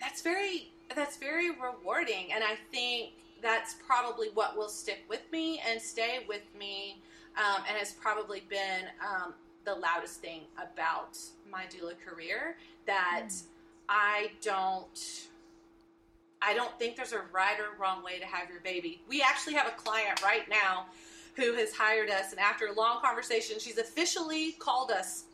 [0.00, 5.60] that's very that's very rewarding, and I think that's probably what will stick with me
[5.66, 7.02] and stay with me,
[7.36, 9.34] um, and has probably been um,
[9.64, 11.18] the loudest thing about
[11.50, 12.56] my doula career
[12.86, 13.30] that
[13.88, 15.28] I don't.
[16.46, 19.00] I don't think there's a right or wrong way to have your baby.
[19.08, 20.86] We actually have a client right now
[21.36, 25.24] who has hired us, and after a long conversation, she's officially called us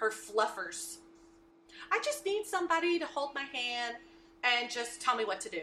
[0.00, 0.98] her fluffers.
[1.90, 3.96] I just need somebody to hold my hand
[4.44, 5.62] and just tell me what to do.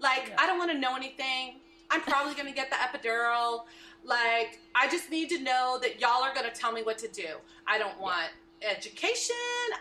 [0.00, 0.36] Like, Yeah.
[0.38, 1.56] I don't want to know anything.
[1.90, 3.64] I'm probably going to get the epidural.
[4.04, 7.08] Like, I just need to know that y'all are going to tell me what to
[7.08, 7.36] do.
[7.66, 8.30] I don't want
[8.62, 9.36] education.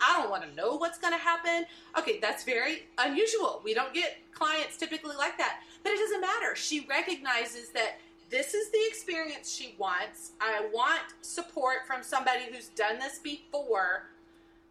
[0.06, 1.65] I don't want to know what's going to happen.
[1.97, 3.62] Okay, that's very unusual.
[3.63, 5.62] We don't get clients typically like that.
[5.84, 6.56] But it doesn't matter.
[6.56, 7.99] She recognizes that
[8.34, 10.32] this is the experience she wants.
[10.41, 14.10] I want support from somebody who's done this before.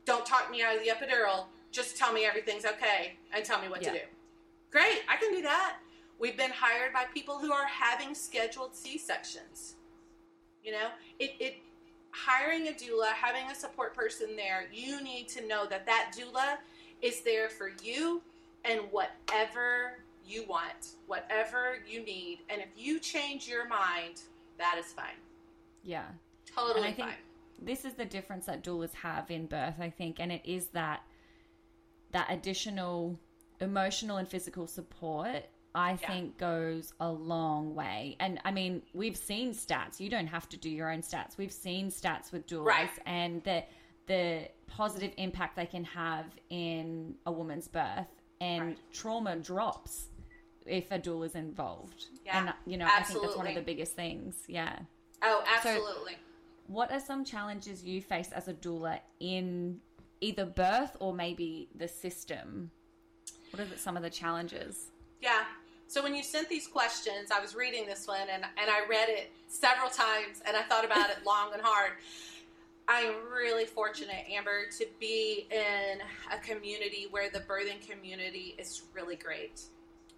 [0.04, 1.44] Don't talk me out of the epidural.
[1.70, 3.92] Just tell me everything's okay and tell me what Yeah.
[3.92, 4.04] to do.
[4.72, 5.78] Great, I can do that.
[6.18, 9.76] We've been hired by people who are having scheduled C sections.
[10.64, 10.88] You know,
[11.20, 11.56] it, it
[12.10, 16.58] hiring a doula, having a support person there, you need to know that that doula
[17.00, 18.22] is there for you
[18.64, 22.40] and whatever you want, whatever you need.
[22.48, 24.20] And if you change your mind,
[24.58, 25.18] that is fine.
[25.82, 26.06] Yeah.
[26.54, 27.16] Totally and I think fine.
[27.60, 31.02] this is the difference that doulas have in birth, I think, and it is that
[32.12, 33.18] that additional
[33.60, 35.44] emotional and physical support
[35.74, 36.06] I Yeah.
[36.06, 38.16] think goes a long way.
[38.20, 40.00] And I mean, we've seen stats.
[40.00, 41.38] You don't have to do your own stats.
[41.38, 42.90] We've seen stats with doulas Right.
[43.06, 43.64] and the
[44.06, 48.08] the positive impact they can have in a woman's birth
[48.40, 48.78] and Right.
[48.92, 50.08] trauma drops
[50.66, 52.06] if a doula is involved.
[52.24, 54.36] Yeah, and you know, I think that's one of the biggest things.
[54.46, 54.78] Yeah.
[55.22, 56.16] Oh, absolutely.
[56.66, 59.80] What are some challenges you face as a doula in
[60.20, 62.70] either birth or maybe the system?
[63.50, 64.90] What are some of the challenges?
[65.20, 65.42] Yeah.
[65.86, 69.10] So when you sent these questions, I was reading this one and, and I read
[69.10, 71.92] it several times and I thought about it long and hard.
[72.88, 75.98] I am really fortunate, Amber, to be in
[76.32, 79.62] a community where the birthing community is really great.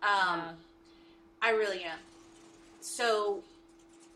[0.02, 0.08] Um,
[0.40, 0.52] Yeah.
[1.42, 1.98] I really am.
[2.80, 3.42] So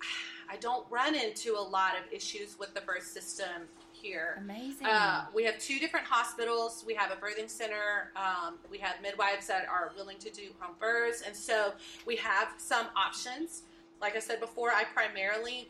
[0.51, 4.37] I don't run into a lot of issues with the birth system here.
[4.39, 4.87] Amazing.
[4.87, 6.85] Uh, we have two different hospitals.
[6.87, 8.13] We have a birthing center.
[8.17, 11.73] Um, we have midwives that are willing to do home births, and so
[12.07, 13.63] we have some options.
[14.01, 15.69] Like I said before, I primarily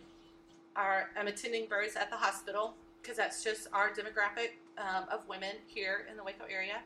[0.76, 5.56] are I'm attending births at the hospital because that's just our demographic um, of women
[5.66, 6.80] here in the Waco area.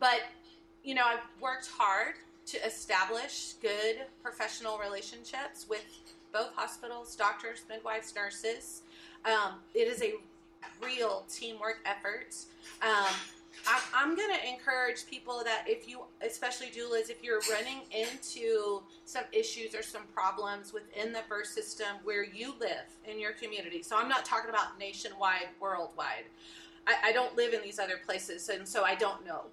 [0.00, 0.20] But
[0.84, 2.14] you know, I've worked hard
[2.46, 5.84] to establish good professional relationships with
[6.32, 8.82] both hospitals, doctors, midwives, nurses.
[9.24, 10.14] Um, it is a
[10.84, 12.36] real teamwork effort.
[12.82, 13.14] Um,
[13.66, 18.82] I, I'm going to encourage people that if you, especially doulas, if you're running into
[19.06, 23.82] some issues or some problems within the birth system where you live in your community,
[23.82, 26.24] so I'm not talking about nationwide, worldwide.
[26.86, 29.44] I, I don't live in these other places, and so I don't know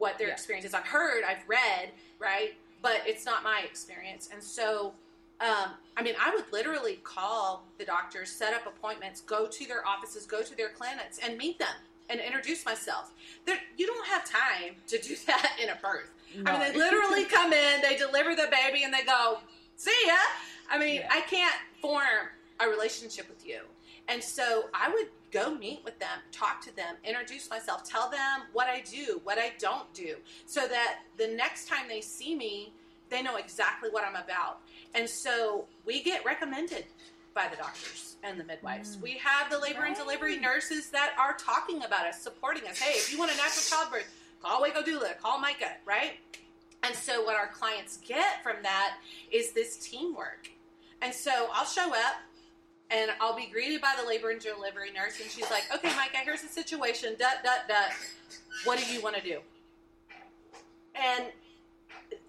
[0.00, 0.32] what their Yeah.
[0.32, 0.74] experience is.
[0.74, 2.54] I've heard, I've read, right?
[2.82, 4.28] But it's not my experience.
[4.32, 4.94] And so,
[5.40, 9.86] um, I mean, I would literally call the doctors, set up appointments, go to their
[9.86, 11.76] offices, go to their clinics, and meet them
[12.08, 13.12] and introduce myself.
[13.44, 16.10] There, you don't have time to do that in a birth.
[16.46, 19.40] I mean, they literally come in, they deliver the baby, and they go,
[19.76, 20.14] "See ya."
[20.70, 21.08] I mean, Yeah.
[21.10, 22.28] I can't form
[22.62, 23.60] a relationship with you.
[24.08, 28.42] And so I would go meet with them, talk to them, introduce myself, tell them
[28.52, 32.72] what I do, what I don't do, so that the next time they see me,
[33.08, 34.60] they know exactly what I'm about.
[34.94, 36.84] And so we get recommended
[37.34, 38.96] by the doctors and the midwives.
[38.96, 39.02] Mm.
[39.02, 42.78] We have the labor and delivery nurses that are talking about us, supporting us.
[42.78, 46.18] Hey, if you want a natural childbirth, call Waco Doula, call Micah, right?
[46.82, 48.96] And so what our clients get from that
[49.30, 50.50] is this teamwork.
[51.02, 52.16] And so I'll show up
[52.90, 56.18] and I'll be greeted by the labor and delivery nurse, and she's like, "Okay, Micah,
[56.24, 57.14] here's the situation.
[57.18, 57.92] Dut dut dut.
[58.64, 59.38] What do you want to do?"
[60.94, 61.26] And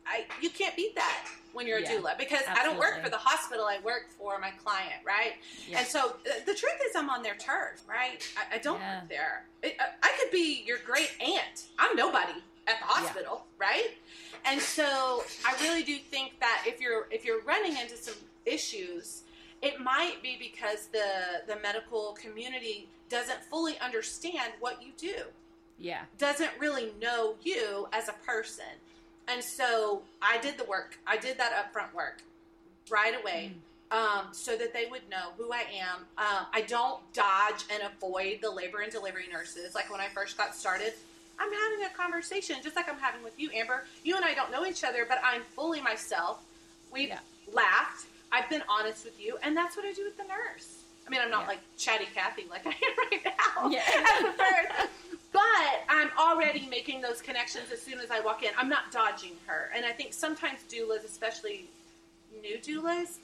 [0.07, 3.09] I, you can't beat that when you're a Yeah, doula because I don't work for
[3.09, 3.65] the hospital.
[3.65, 5.33] I work for my client, right?
[5.67, 5.79] Yeah.
[5.79, 8.23] And so uh, the truth is, I'm on their turf, right?
[8.37, 8.99] I, I don't Yeah.
[9.01, 9.45] work there.
[9.63, 11.65] I, I- I could be your great aunt.
[11.79, 12.33] I'm nobody
[12.67, 13.89] at the hospital, right?
[14.45, 19.23] And so I really do think that if you're if you're running into some issues,
[19.61, 25.23] it might be because the the medical community doesn't fully understand what you do
[25.81, 26.03] yeah.
[26.17, 28.63] doesn't really know you as a person.
[29.27, 30.97] And so I did the work.
[31.07, 32.21] I did that upfront work
[32.89, 33.53] right away
[33.91, 35.99] um, so that they would know who I am.
[36.17, 39.75] Um, I don't dodge and avoid the labor and delivery nurses.
[39.75, 40.93] Like when I first got started,
[41.39, 43.85] I'm having a conversation just like I'm having with you, Amber.
[44.03, 46.43] You and I don't know each other, but I'm fully myself.
[46.91, 47.19] We've Yeah.
[47.51, 48.05] laughed.
[48.31, 50.83] I've been honest with you, and that's what I do with the nurse.
[51.05, 51.47] I mean, I'm not Yeah.
[51.47, 52.75] like chatty Cathy like I am
[53.11, 53.83] right now Yeah.
[53.87, 54.89] at the birth.
[55.33, 58.51] But I'm already making those connections as soon as I walk in.
[58.57, 59.71] I'm not dodging her.
[59.75, 61.65] And I think sometimes doulas, especially
[62.41, 63.17] new doulas,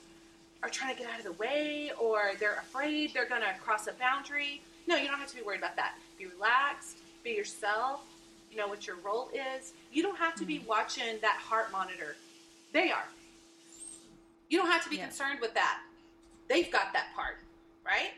[0.62, 3.86] are trying to get out of the way or they're afraid they're going to cross
[3.86, 4.62] a boundary.
[4.86, 5.94] No, you don't have to be worried about that.
[6.18, 8.00] Be relaxed, be yourself,
[8.50, 9.72] you know what your role is.
[9.92, 10.68] You don't have to be mm-hmm.
[10.68, 12.16] watching that heart monitor.
[12.72, 13.04] They are.
[14.48, 15.04] You don't have to be Yeah.
[15.06, 15.80] concerned with that.
[16.48, 17.38] They've got that part,
[17.84, 18.12] right?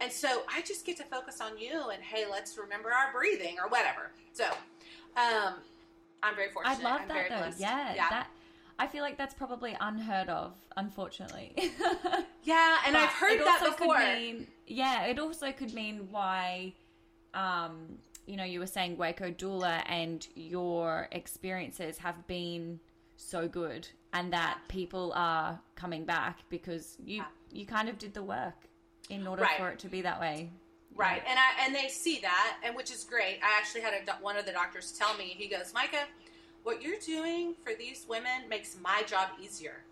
[0.00, 3.56] And so I just get to focus on you and hey, let's remember our breathing
[3.62, 4.10] or whatever.
[4.32, 4.44] So,
[5.16, 5.54] um,
[6.22, 6.82] I'm very I fortunate.
[6.82, 7.38] love I'm that very though.
[7.38, 7.60] blessed.
[7.60, 8.26] Yeah, yeah, That
[8.78, 11.54] I feel like that's probably unheard of, unfortunately.
[12.42, 12.76] yeah.
[12.86, 13.96] And I've heard that before.
[13.98, 16.74] Mean, yeah, it also could mean why,
[17.32, 22.80] um, you know, you were saying Waco doula and your experiences have been
[23.16, 27.26] so good, and that people are coming back because you Yeah.
[27.52, 28.54] you kind of did the work
[29.08, 29.56] in order Right.
[29.58, 30.50] for it to be that way.
[30.94, 33.38] Right, and I and they see that, and which is great.
[33.42, 36.06] I actually had a, one of the doctors tell me, he goes, Micah,
[36.62, 39.84] what you're doing for these women makes my job easier.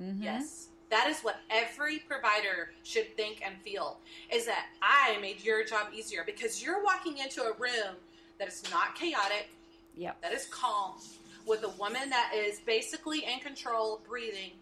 [0.00, 0.22] Mhm.
[0.22, 4.00] Yes, that is what every provider should think and feel.
[4.30, 7.96] Is that I made your job easier because you're walking into a room
[8.38, 9.48] that is not chaotic,
[9.94, 10.20] Yep.
[10.22, 11.00] that is calm,
[11.46, 14.52] with a woman that is basically in control, breathing.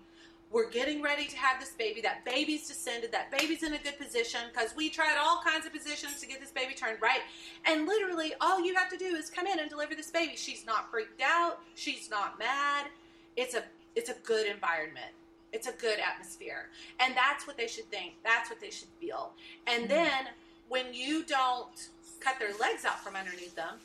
[0.51, 2.01] We're getting ready to have this baby.
[2.03, 3.11] That baby's descended.
[3.11, 6.41] That baby's in a good position because we tried all kinds of positions to get
[6.41, 7.23] this baby turned right.
[7.65, 10.35] And literally, all you have to do is come in and deliver this baby.
[10.37, 11.59] She's not freaked out.
[11.75, 12.87] She's not mad.
[13.37, 13.65] It's a
[13.97, 15.13] it's a good environment.
[15.53, 16.69] It's a good atmosphere.
[17.01, 18.15] And that's what they should think.
[18.25, 19.33] That's what they should feel.
[19.67, 19.93] And mm-hmm.
[19.93, 20.25] then
[20.69, 21.89] when you don't
[22.21, 23.79] cut their legs out from underneath them,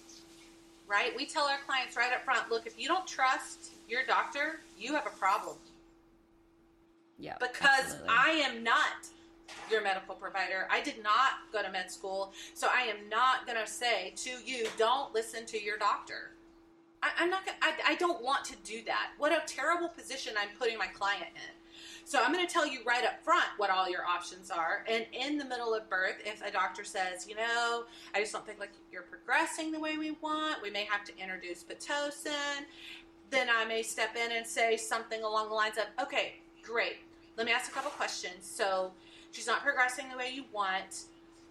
[0.90, 1.16] right?
[1.16, 4.94] We tell our clients right up front, look, if you don't trust your doctor, you
[4.94, 5.56] have a problem.
[7.20, 7.40] Yep.
[7.40, 8.10] Because absolutely.
[8.10, 9.08] I am not
[9.70, 10.68] your medical provider.
[10.72, 12.34] I did not go to med school.
[12.54, 16.32] So I am not going to say to you, don't listen to your doctor.
[17.04, 17.46] I, I'm not.
[17.46, 19.12] Gonna, I, I don't want to do that.
[19.18, 21.59] What a terrible position I'm putting my client in.
[22.10, 24.84] So I'm going to tell you right up front what all your options are.
[24.92, 27.84] And in the middle of birth, if a doctor says, you know,
[28.16, 31.12] I just don't think like you're progressing the way we want, we may have to
[31.22, 32.66] introduce pitocin.
[33.30, 36.96] Then I may step in and say something along the lines of, okay, great.
[37.38, 38.40] Let me ask a couple questions.
[38.42, 38.92] So
[39.30, 41.04] she's not progressing the way you want.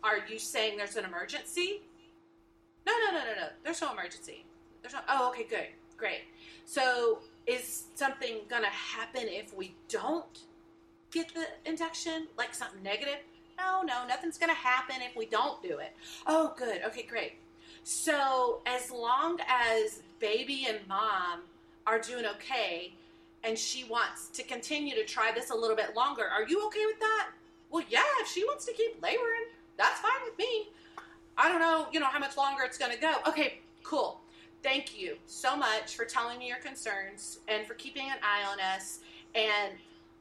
[0.03, 1.83] Are you saying there's an emergency?
[2.85, 3.49] No, no, no, no, no.
[3.63, 4.45] There's no emergency.
[4.83, 5.01] There's no.
[5.09, 6.23] Oh, okay, good, great.
[6.65, 10.41] So is something gonna happen if we don't
[11.11, 12.29] get the induction?
[12.37, 13.19] Like something negative?
[13.59, 15.95] No, no, nothing's gonna happen if we don't do it.
[16.27, 16.83] Oh, good.
[16.87, 17.35] Okay, great.
[17.85, 21.41] So as long as baby and mom
[21.87, 22.93] are doing okay,
[23.45, 26.85] and she wants to continue to try this a little bit longer, are you okay
[26.87, 27.31] with that?
[27.71, 28.03] Well, yeah.
[28.21, 29.47] If she wants to keep laboring,
[29.77, 30.69] that's fine with me.
[31.37, 33.15] I don't know, you know, how much longer it's going to go.
[33.27, 34.21] Okay, cool.
[34.63, 38.59] Thank you so much for telling me your concerns and for keeping an eye on
[38.59, 39.01] us.
[39.37, 39.75] And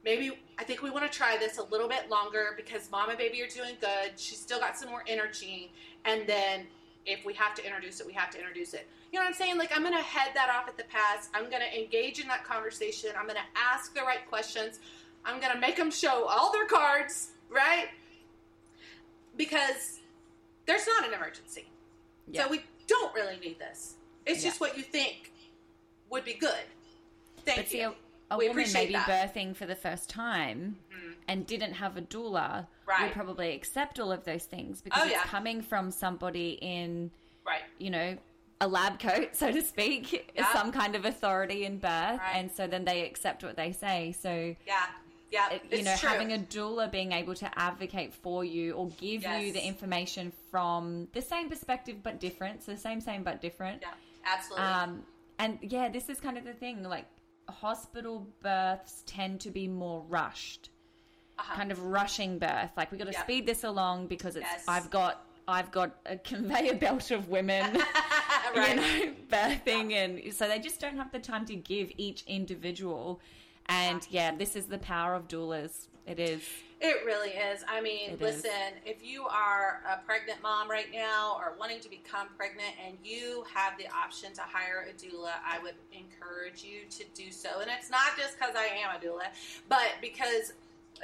[0.04, 3.18] maybe I think we want to try this a little bit longer because mom and
[3.18, 4.12] baby are doing good.
[4.18, 5.72] She's still got some more energy.
[6.06, 6.66] And then
[7.06, 8.88] if we have to introduce it, we have to introduce it.
[9.12, 9.58] You know what I'm saying?
[9.58, 11.30] Like, I'm going to head that off at the pass.
[11.34, 13.12] I'm going to engage in that conversation.
[13.18, 14.80] I'm going to ask the right questions.
[15.24, 17.88] I'm going to make them show all their cards, right?
[19.36, 20.00] Because
[20.66, 21.66] there's not an emergency.
[22.30, 22.44] Yeah.
[22.46, 23.96] So we don't really need this.
[24.26, 24.50] It's Yeah.
[24.50, 25.32] just what you think
[26.10, 26.66] would be good.
[27.46, 27.88] Thank But you.
[27.90, 27.96] a,
[28.30, 29.08] a We woman maybe that.
[29.08, 30.78] birthing for the first time
[31.28, 33.04] and didn't have a doula Right.
[33.04, 35.24] would probably accept all of those things because Oh, it's yeah.
[35.24, 37.12] coming from somebody in,
[37.46, 37.64] Right.
[37.78, 38.18] you know,
[38.62, 40.52] a lab coat, so to speak, Yeah.
[40.54, 42.36] some kind of authority in birth, Right.
[42.36, 44.14] and so then they accept what they say.
[44.14, 44.56] So.
[44.66, 44.86] Yeah.
[45.30, 45.50] Yeah.
[45.52, 46.08] it- you know, true.
[46.08, 51.10] having a doula being able to advocate for you or give you the information from
[51.12, 52.64] the same perspective but different.
[52.64, 53.82] So same, same but different.
[53.82, 53.94] Yeah.
[54.26, 54.66] Absolutely.
[54.66, 55.06] Um,
[55.38, 56.82] and yeah, this is kind of the thing.
[56.84, 57.06] Like
[57.50, 60.70] hospital births tend to be more rushed,
[61.38, 62.72] kind of rushing birth.
[62.76, 63.24] Like we got to Uh-huh.
[63.24, 64.46] Speed this along because it's.
[64.46, 64.66] Yes.
[64.68, 65.24] I've got.
[65.50, 67.82] I've got a conveyor belt of women,
[68.56, 68.70] right.
[68.70, 73.22] you know, birthing, and so they just don't have the time to give each individual.
[73.68, 75.88] And yeah, this is the power of doulas.
[76.08, 76.42] It is.
[76.80, 77.64] It really is.
[77.68, 78.44] I mean, It is.
[78.46, 82.98] listen, if you are a pregnant mom right now or wanting to become pregnant and
[83.04, 87.60] you have the option to hire a doula, I would encourage you to do so.
[87.62, 89.26] And it's not just because I am a doula,
[89.68, 90.54] but because,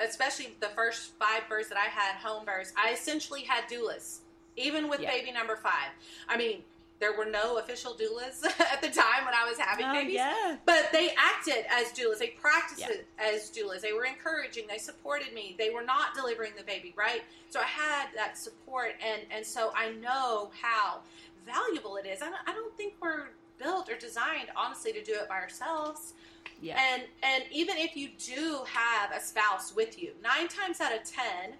[0.01, 4.19] especially the first five births that I had, home births, I essentially had doulas,
[4.55, 5.09] even with Yeah.
[5.11, 5.89] baby number five.
[6.29, 6.63] I mean,
[7.03, 10.15] there were no official doulas at the time when I was having Oh, babies.
[10.15, 10.55] yeah.
[10.65, 12.19] But they acted as doulas.
[12.19, 12.95] They practiced Yeah.
[13.33, 13.81] as doulas.
[13.81, 14.67] They were encouraging.
[14.69, 15.53] They supported me.
[15.57, 17.21] They were not delivering the baby, right?
[17.49, 21.01] So I had that support, and and so I know how
[21.45, 22.21] valuable it is.
[22.21, 23.25] I don't, I don't think we're
[23.59, 26.13] built or designed, honestly, to do it by ourselves.
[26.61, 26.79] Yeah.
[26.93, 31.03] And and even if you do have a spouse with you, nine times out of
[31.03, 31.55] ten,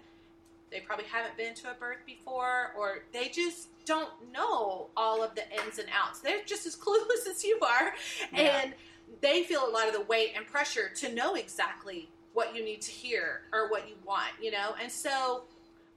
[0.70, 5.34] they probably haven't been to a birth before, or they just don't know all of
[5.34, 6.20] the ins and outs.
[6.20, 7.92] They're just as clueless as you are,
[8.32, 8.60] Yeah.
[8.62, 8.74] and
[9.20, 12.80] they feel a lot of the weight and pressure to know exactly what you need
[12.82, 14.74] to hear or what you want, you know.
[14.82, 15.44] And so,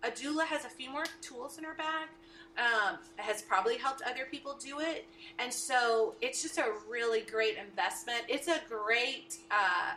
[0.03, 2.07] a doula has a few more tools in her bag.
[2.57, 5.05] Um, has probably helped other people do it,
[5.37, 8.21] and so it's just a really great investment.
[8.27, 9.91] It's a great uh,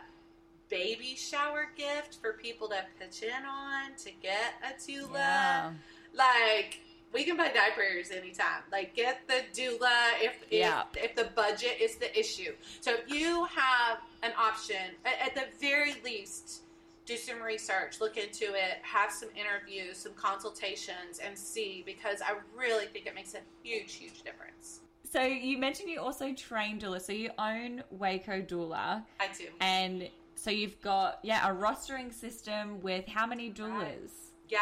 [0.69, 5.13] baby shower gift for people to pitch in on to get a doula.
[5.15, 5.71] Yeah.
[6.13, 6.81] Like
[7.13, 8.63] we can buy diapers anytime.
[8.71, 10.83] Like get the doula if if, Yeah.
[10.95, 12.53] if the budget is the issue.
[12.79, 16.61] So if you have an option, at, at the very least,
[17.05, 22.35] do some research, look into it, have some interviews, some consultations, and see because I
[22.57, 24.81] really think it makes a huge, huge difference.
[25.11, 27.01] So you mentioned you also train doula.
[27.01, 29.45] So you own Waco Doula, I do.
[29.59, 34.11] and so you've got yeah a rostering system with how many doulas?
[34.51, 34.59] Yeah.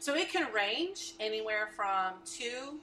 [0.00, 2.80] So it can range anywhere from two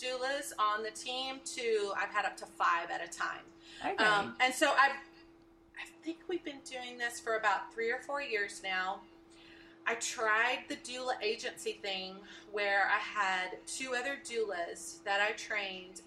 [0.00, 3.44] doulas on the team to I've had up to five at a time.
[3.80, 4.04] Okay.
[4.04, 8.20] Um, and so I've, I think we've been doing this for about three or four
[8.20, 9.00] years now.
[9.86, 12.14] I tried the doula agency thing
[12.50, 16.02] where I had two other doulas that I trained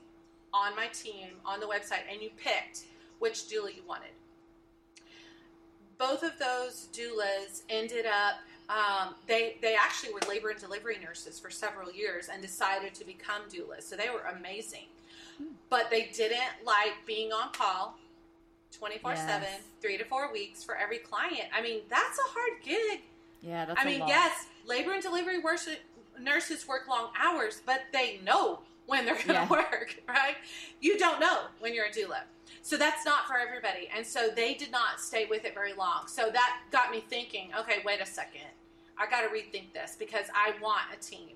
[0.54, 2.84] on my team on the website, and you picked
[3.20, 4.12] which doula you wanted.
[5.98, 8.36] Both of those doulas ended up.
[8.70, 13.06] Um, they they actually were labor and delivery nurses for several years and decided to
[13.06, 13.84] become doulas.
[13.84, 14.86] So they were amazing,
[15.70, 17.98] but they didn't like being on call
[18.72, 19.48] 24 7,
[19.82, 21.46] three to four weeks for every client.
[21.56, 23.02] I mean, that's a hard gig.
[23.42, 24.10] yeah, that's I mean, lot.
[24.10, 25.70] yes, labor and delivery wors-
[26.20, 29.50] nurses work long hours, but they know when they're going to Yeah.
[29.50, 30.36] work, right?
[30.82, 32.22] You don't know when you're a doula.
[32.62, 33.90] So that's not for everybody.
[33.96, 36.08] And so they did not stay with it very long.
[36.08, 38.50] So that got me thinking, okay, wait a second.
[38.98, 41.36] I got to rethink this because I want a team.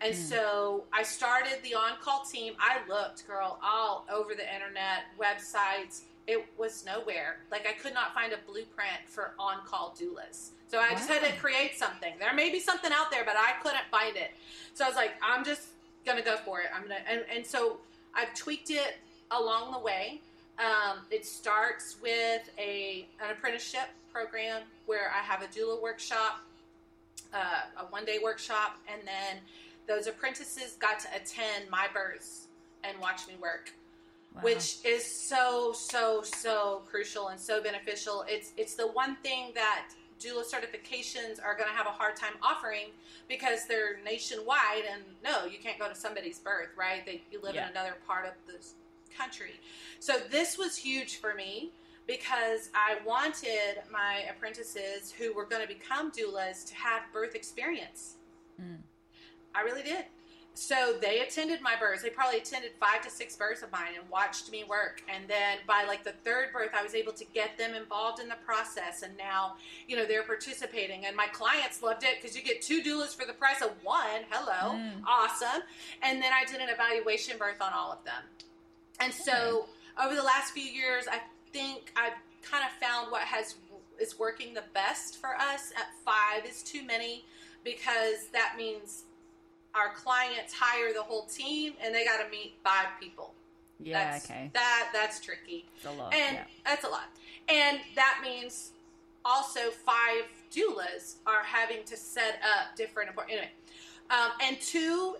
[0.00, 0.20] And hmm.
[0.20, 2.54] so I started the on call team.
[2.58, 6.02] I looked, girl, all over the internet, websites.
[6.26, 7.38] It was nowhere.
[7.50, 10.50] Like I could not find a blueprint for on call doulas.
[10.68, 12.12] So I just had to create something.
[12.20, 14.30] There may be something out there, but I couldn't find it.
[14.74, 15.70] So I was like, I'm just
[16.06, 16.68] gonna go for it.
[16.74, 17.78] I'm gonna and, and so
[18.14, 18.98] I've tweaked it
[19.32, 20.20] along the way.
[20.60, 26.40] Um, it starts with a an apprenticeship program where I have a doula workshop,
[27.32, 29.38] uh, a one day workshop, and then
[29.88, 32.48] those apprentices got to attend my births
[32.84, 33.72] and watch me work
[34.34, 34.42] Wow.
[34.42, 38.24] which is so so so crucial and so beneficial.
[38.28, 39.88] It's it's the one thing that
[40.20, 42.90] doula certifications are going to have a hard time offering
[43.28, 47.04] because they're nationwide and no, you can't go to somebody's birth, right?
[47.04, 47.64] They you live Yeah.
[47.64, 48.64] in another part of the
[49.16, 49.60] country.
[49.98, 51.72] So this was huge for me
[52.06, 58.16] because I wanted my apprentices who were going to become doulas to have birth experience.
[58.60, 58.78] Mm.
[59.54, 60.04] I really did.
[60.54, 62.02] So they attended my births.
[62.02, 65.02] They probably attended five to six births of mine and watched me work.
[65.08, 68.28] And then by like the third birth, I was able to get them involved in
[68.28, 69.02] the process.
[69.02, 69.54] And now,
[69.86, 71.06] you know, they're participating.
[71.06, 74.24] And my clients loved it because you get two doulas for the price of one.
[74.28, 75.02] Hello, mm.
[75.06, 75.62] awesome.
[76.02, 78.22] And then I did an evaluation birth on all of them.
[79.00, 79.66] And so
[80.02, 81.20] over the last few years, I
[81.52, 83.56] think I've kind of found what has
[84.00, 85.72] is working the best for us.
[85.76, 87.24] At five is too many
[87.64, 89.04] because that means
[89.74, 93.34] our clients hire the whole team and they got to meet five people.
[93.78, 94.50] yeah, That's, okay.
[94.54, 95.66] That that's tricky.
[95.76, 96.14] It's a lot.
[96.14, 96.44] And yeah.
[96.64, 97.08] that's a lot.
[97.48, 98.72] And that means
[99.24, 103.42] also five doulas are having to set up different appointments.
[103.42, 103.52] Anyway,
[104.10, 105.16] um, and two,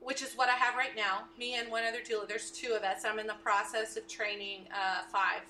[0.00, 2.26] which is what I have right now, me and one other doula.
[2.26, 3.04] There's two of us.
[3.04, 5.42] I'm in the process of training uh, five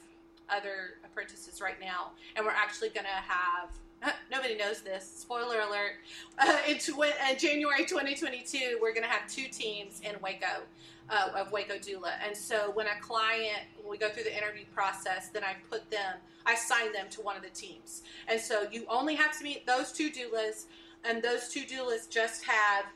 [0.48, 3.70] other apprentices right now, and we're actually going to have.
[4.30, 5.08] Nobody knows this.
[5.08, 5.94] Spoiler alert.
[6.38, 10.62] Uh, in, in January 2022, we're going to have two teams in Waco
[11.10, 12.12] uh, of Waco Doula.
[12.26, 15.90] And so when a client, when we go through the interview process, then I put
[15.90, 18.02] them, I assign them to one of the teams.
[18.28, 20.64] And so you only have to meet those two doulas,
[21.04, 22.86] and those two doulas just have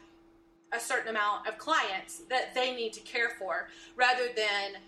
[0.72, 4.80] a certain amount of clients that they need to care for rather than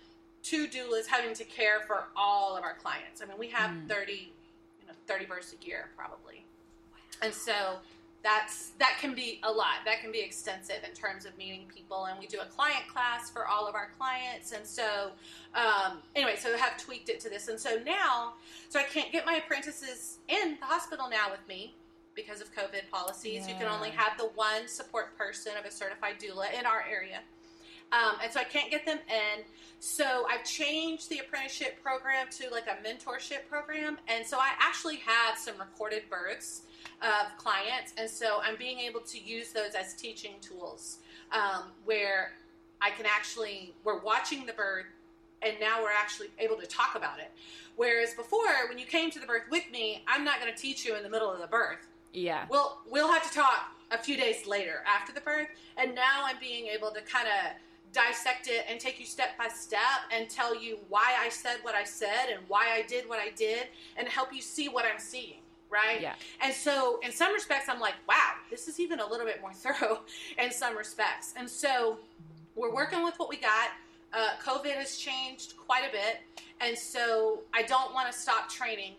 [0.43, 3.21] two doulas having to care for all of our clients.
[3.21, 6.45] I mean, we have 30, you know, 30 births a year probably.
[7.21, 7.77] And so
[8.23, 9.85] that's that can be a lot.
[9.85, 12.05] That can be extensive in terms of meeting people.
[12.05, 14.51] And we do a client class for all of our clients.
[14.51, 15.11] And so,
[15.55, 17.47] um, anyway, so I have tweaked it to this.
[17.47, 18.33] And so now,
[18.69, 21.75] so I can't get my apprentices in the hospital now with me
[22.17, 23.47] because of COVID policies.
[23.47, 27.19] You can only have the one support person of a certified doula in our area.
[27.93, 29.45] Um, and so I can't get them in.
[29.79, 33.97] So I've changed the apprenticeship program to like a mentorship program.
[34.09, 36.63] And so I actually have some recorded births
[37.01, 37.93] of clients.
[37.97, 40.97] And so I'm being able to use those as teaching tools
[41.31, 42.31] um, where
[42.81, 44.85] I can actually, we're watching the birth
[45.41, 47.31] and now we're actually able to talk about it.
[47.75, 50.83] Whereas before, when you came to the birth with me, I'm not going to teach
[50.83, 51.87] you in the middle of the birth.
[52.13, 52.45] Yeah.
[52.49, 55.47] We'll we'll have to talk a few days later after the birth,
[55.77, 57.51] and now I'm being able to kind of
[57.93, 59.79] dissect it and take you step by step
[60.13, 63.31] and tell you why I said what I said and why I did what I
[63.31, 65.39] did and help you see what I'm seeing.
[65.69, 66.01] Right?
[66.01, 66.13] Yeah.
[66.41, 69.51] And so, in some respects, I'm like, wow, this is even a little bit more
[69.53, 69.99] thorough
[70.41, 71.33] in some respects.
[71.35, 71.97] And so,
[72.55, 73.69] we're working with what we got.
[74.13, 76.21] Uh, COVID has changed quite a bit.
[76.61, 78.93] And so, I don't want to stop training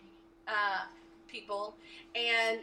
[0.47, 0.85] uh,
[1.27, 1.73] people.
[2.13, 2.59] And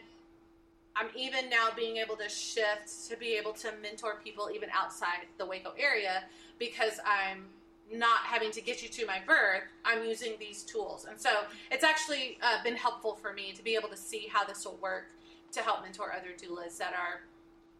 [0.98, 5.26] I'm even now being able to shift to be able to mentor people even outside
[5.38, 6.24] the Waco area
[6.58, 7.44] because I'm
[7.92, 9.62] not having to get you to my birth.
[9.84, 11.06] I'm using these tools.
[11.08, 11.30] And so
[11.70, 14.78] it's actually uh, been helpful for me to be able to see how this will
[14.82, 15.06] work
[15.52, 17.20] to help mentor other doulas that are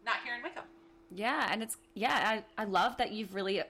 [0.05, 0.61] not here in Waco.
[1.11, 3.61] Yeah, and it's yeah, I, I love that you've really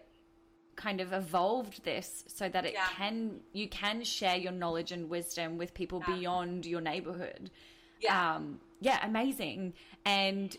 [0.75, 2.85] kind of evolved this so that it Yeah.
[2.95, 6.15] can you can share your knowledge and wisdom with people Yeah.
[6.15, 7.49] beyond your neighborhood.
[7.99, 8.35] Yeah.
[8.35, 9.73] Um yeah, amazing.
[10.05, 10.55] And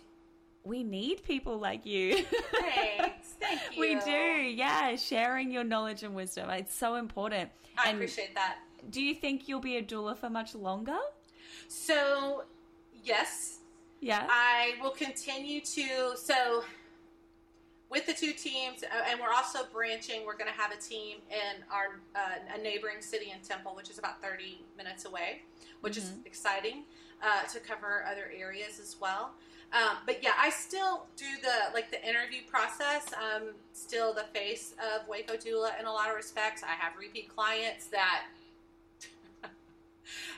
[0.65, 2.25] we need people like you.
[2.61, 3.29] Thanks.
[3.41, 3.81] Thank you.
[3.81, 4.11] we do.
[4.11, 6.51] Yeah, sharing your knowledge and wisdom.
[6.51, 7.51] It's so important.
[7.79, 8.59] I and appreciate that.
[8.91, 10.99] do you think you'll be a doula for much longer?
[11.69, 12.45] So,
[13.05, 13.59] yes,
[14.01, 14.27] Yeah.
[14.29, 16.17] I will continue to.
[16.17, 16.65] So,
[17.91, 20.27] with the two teams, uh, and we're also branching.
[20.27, 23.89] We're going to have a team in our uh, a neighboring city in Temple, which
[23.91, 25.43] is about thirty minutes away,
[25.81, 26.83] which is exciting
[27.23, 29.33] uh, to cover other areas as well.
[29.73, 33.07] Um, but yeah, I still do the like the interview process.
[33.21, 36.63] I'm still the face of Waco Doula in a lot of respects.
[36.63, 38.23] I have repeat clients that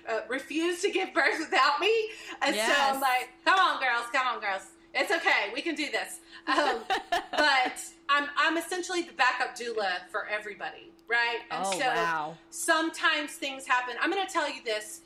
[0.09, 2.09] uh, refuse to give birth without me.
[2.43, 2.95] And so Yes.
[2.95, 4.66] I'm like, come on, girls, come on, girls.
[4.93, 5.53] It's okay.
[5.55, 6.18] We can do this.
[6.49, 6.81] Um,
[7.31, 11.39] but I'm, I'm essentially the backup doula for everybody, right?
[11.53, 12.37] And oh so wow.
[12.51, 13.95] sometimes things happen.
[14.03, 15.03] I'm going to tell you this.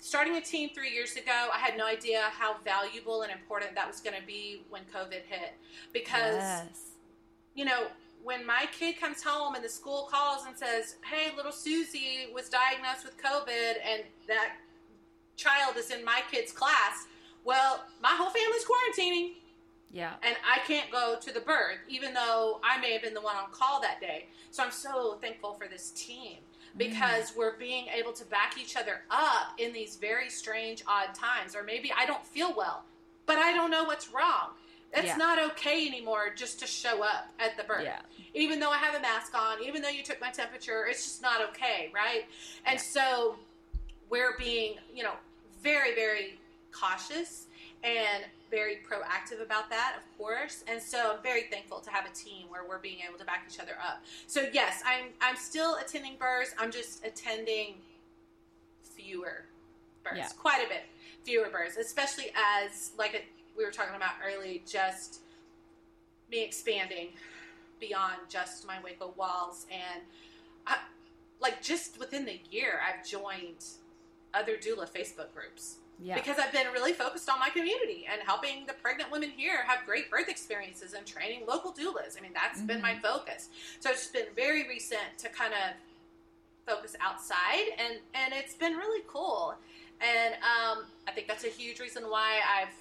[0.00, 3.86] Starting a team three years ago, I had no idea how valuable and important that
[3.86, 5.54] was going to be when COVID hit.
[5.92, 6.90] Because Yes.
[7.54, 7.88] you know,
[8.22, 12.48] when my kid comes home and the school calls and says, "Hey, little Susie was
[12.48, 14.56] diagnosed with COVID," and that
[15.36, 17.06] child is in my kid's class,
[17.44, 19.36] well, my whole family's quarantining,
[19.90, 20.16] Yeah.
[20.22, 23.36] and I can't go to the birth, even though I may have been the one
[23.36, 24.28] on call that day.
[24.50, 26.44] So I'm so thankful for this team
[26.78, 26.90] Mm.
[26.90, 31.54] because we're being able to back each other up in these very strange, odd times.
[31.56, 32.84] Or maybe I don't feel well,
[33.26, 34.50] but I don't know what's wrong.
[34.92, 35.16] It's Yeah.
[35.16, 37.84] not okay anymore just to show up at the birth.
[37.84, 38.00] Yeah.
[38.32, 41.20] Even though I have a mask on, even though you took my temperature, it's just
[41.20, 42.26] not okay, right?
[42.64, 42.82] And Yeah.
[42.82, 43.38] so
[44.08, 45.14] we're being, you know,
[45.62, 46.38] very, very
[46.72, 47.46] cautious
[47.82, 50.64] and very proactive about that, of course.
[50.68, 53.44] And so I'm very thankful to have a team where we're being able to back
[53.50, 54.02] each other up.
[54.26, 56.54] So yes, I'm I'm still attending births.
[56.58, 57.74] I'm just attending
[58.82, 59.44] fewer
[60.02, 60.28] births, Yeah.
[60.38, 60.84] quite a bit
[61.24, 62.32] fewer births, especially
[62.62, 63.20] as like a,
[63.56, 65.20] we were talking about early, just
[66.30, 67.08] me expanding
[67.80, 70.02] beyond just my Waco walls and
[70.66, 70.78] I,
[71.40, 73.64] like just within the year I've joined
[74.34, 76.14] other doula Facebook groups Yeah.
[76.14, 79.84] because I've been really focused on my community and helping the pregnant women here have
[79.84, 82.16] great birth experiences and training local doulas.
[82.16, 83.48] I mean, that's been my focus.
[83.80, 85.74] So it's been very recent to kind of
[86.66, 89.54] focus outside, and and it's been really cool.
[90.00, 92.74] And um, I think that's a huge reason why I've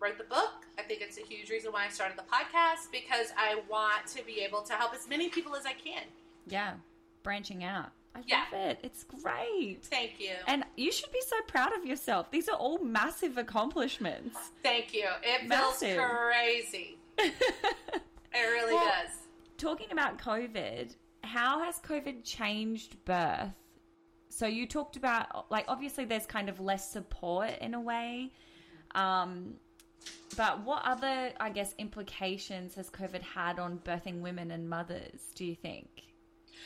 [0.00, 0.64] wrote the book.
[0.78, 4.24] I think it's a huge reason why I started the podcast because I want to
[4.24, 6.04] be able to help as many people as I can.
[6.46, 6.74] yeah.
[7.22, 7.90] Branching out.
[8.14, 8.44] I Yeah.
[8.52, 8.78] love it.
[8.82, 9.78] It's great.
[9.84, 10.34] Thank you.
[10.46, 12.30] And you should be so proud of yourself.
[12.30, 14.36] These are all massive accomplishments.
[14.62, 15.08] Thank you.
[15.22, 15.96] It Massive.
[15.96, 16.98] feels crazy.
[18.34, 19.10] It really Well, does.
[19.58, 23.52] Talking about COVID, how has COVID changed birth?
[24.30, 28.32] So you talked about like obviously there's kind of less support in a way.
[28.94, 29.56] Um
[30.36, 35.44] but what other I guess implications has COVID had on birthing women and mothers, do
[35.44, 35.88] you think?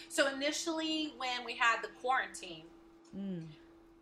[0.08, 2.64] So initially, when we had the quarantine,
[3.16, 3.46] Mm.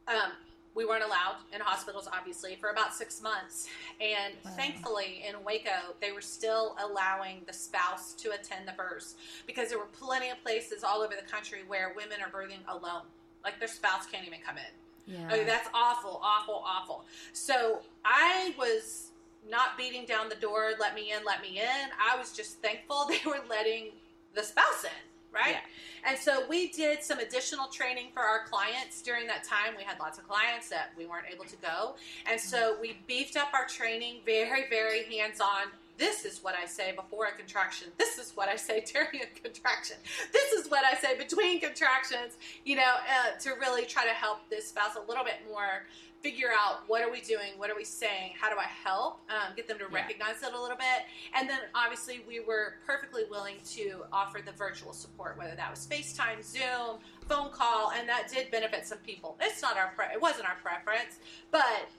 [0.09, 0.32] um,
[0.74, 3.68] we weren't allowed in hospitals, obviously, for about six months.
[4.01, 9.14] And thankfully, in Waco, they were still allowing the spouse to attend the births
[9.47, 13.03] because there were plenty of places all over the country where women are birthing alone,
[13.45, 15.14] like their spouse can't even come in.
[15.14, 15.28] Yeah.
[15.30, 17.05] I mean, that's awful, awful, awful.
[17.32, 19.11] So I was
[19.49, 21.90] not beating down the door, let me in, let me in.
[22.01, 23.92] I was just thankful they were letting
[24.34, 24.90] the spouse in,
[25.35, 25.57] right?
[25.57, 26.11] Yeah.
[26.11, 29.74] And so we did some additional training for our clients during that time.
[29.76, 31.97] We had lots of clients that we weren't able to go.
[32.30, 35.72] And so we beefed up our training very, very hands on.
[35.97, 37.89] This is what I say before a contraction.
[37.99, 39.97] This is what I say during a contraction.
[40.32, 44.49] This is what I say between contractions, you know, uh, to really try to help
[44.51, 45.85] this spouse a little bit more
[46.25, 49.55] figure out what are we doing, what are we saying, how do I help, um,
[49.55, 49.95] get them to Yeah.
[49.95, 51.05] recognize it a little bit.
[51.35, 55.87] And then obviously we were perfectly willing to offer the virtual support, whether that was
[55.87, 56.99] FaceTime, Zoom,
[57.29, 59.37] phone call, and that did benefit some people.
[59.39, 61.18] It's not our pre- it wasn't our preference,
[61.51, 61.91] but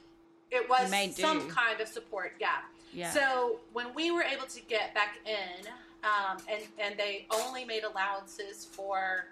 [0.49, 1.21] it was You made do.
[1.21, 2.33] some kind of support.
[2.39, 2.61] Yeah.
[2.93, 3.11] Yeah.
[3.11, 5.67] So when we were able to get back in,
[6.03, 9.27] um, and and they only made allowances for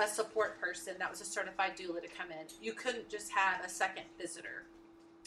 [0.00, 2.46] a support person that was a certified doula to come in.
[2.62, 4.64] You couldn't just have a second visitor.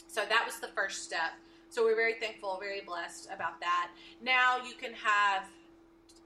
[0.08, 1.32] So that was the first step.
[1.68, 3.90] So we're very thankful, very blessed about that.
[4.22, 5.44] Now you can have.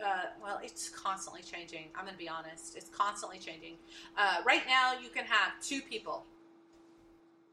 [0.05, 1.87] Uh, well, it's constantly changing.
[1.97, 2.77] I'm going to be honest.
[2.77, 3.77] It's constantly changing.
[4.19, 6.25] Uh, right now, you can have two people,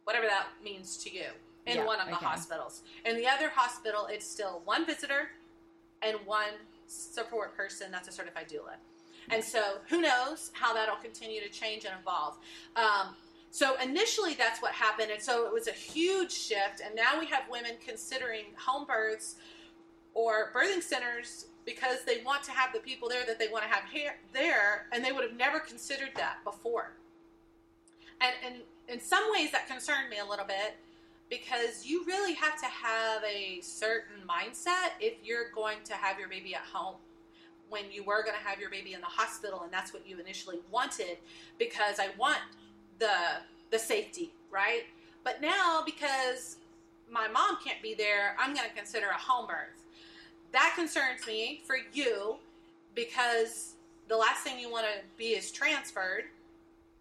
[0.03, 1.27] whatever that means to you,
[1.67, 2.25] in Yeah, one of the okay.
[2.25, 2.81] hospitals.
[3.05, 5.29] In the other hospital, it's still one visitor
[6.01, 6.55] and one
[6.87, 8.75] support person that's a certified doula.
[9.29, 12.37] And so who knows how that'll continue to change and evolve.
[12.75, 13.15] Um,
[13.51, 15.11] so initially that's what happened.
[15.11, 16.81] And so it was a huge shift.
[16.83, 19.35] And now we have women considering home births
[20.13, 23.69] or birthing centers because they want to have the people there that they want to
[23.69, 24.87] have here, there.
[24.91, 26.93] And they would have never considered that before.
[28.21, 30.75] And, and in some ways that concerned me a little bit
[31.29, 36.27] because you really have to have a certain mindset if you're going to have your
[36.27, 36.95] baby at home
[37.73, 40.19] when you were going to have your baby in the hospital and that's what you
[40.19, 41.17] initially wanted
[41.57, 42.37] because I want
[42.99, 44.83] the the safety, right?
[45.23, 46.57] But now because
[47.11, 49.81] my mom can't be there, I'm going to consider a home birth.
[50.51, 52.35] That concerns me for you
[52.93, 53.73] because
[54.07, 56.25] the last thing you want to be is transferred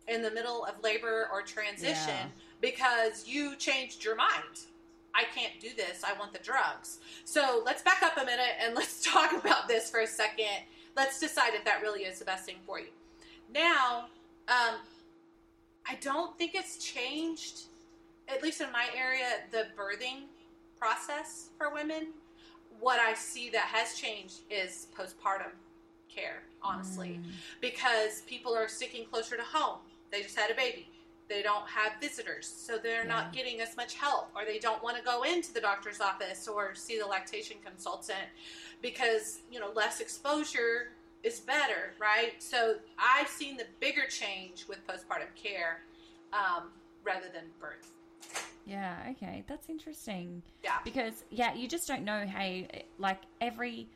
[0.09, 2.27] in the middle of labor or transition yeah.
[2.63, 4.67] because you changed your mind.
[5.15, 6.03] I can't do this.
[6.05, 6.99] I want the drugs.
[7.25, 10.65] So let's back up a minute and let's talk about this for a second.
[10.97, 12.89] Let's decide if that really is the best thing for you.
[13.53, 14.07] Now,
[14.49, 14.77] um,
[15.87, 17.63] I don't think it's changed,
[18.29, 20.25] at least in my area, the birthing
[20.79, 22.09] process for women.
[22.81, 25.53] What I see that has changed is postpartum
[26.09, 27.31] care, honestly, mm.
[27.61, 29.79] because people are sticking closer to home.
[30.11, 30.89] They just had a baby
[31.29, 33.09] they don't have visitors, so they're yeah.
[33.09, 36.47] not getting as much help, or they don't want to go into the doctor's office
[36.49, 38.29] or see the lactation consultant
[38.81, 40.89] because you know less exposure
[41.23, 42.43] is better, right?
[42.43, 45.83] So I've seen the bigger change with postpartum care
[46.33, 46.65] um,
[47.05, 47.93] rather than birth.
[48.67, 49.45] Yeah, okay.
[49.47, 50.43] That's interesting.
[50.63, 50.79] Yeah.
[50.85, 53.89] Because, yeah, you just don't know, hey, like every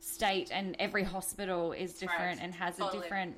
[0.00, 2.44] state and every hospital is different right.
[2.44, 2.98] and has totally.
[2.98, 3.36] a different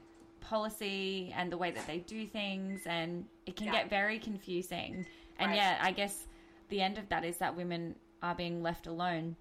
[0.48, 3.72] policy and the way that they do things, and it can yeah.
[3.72, 5.04] get very confusing.
[5.38, 5.56] And right.
[5.56, 6.26] yeah, I guess
[6.70, 9.36] the end of that is that women are being left alone,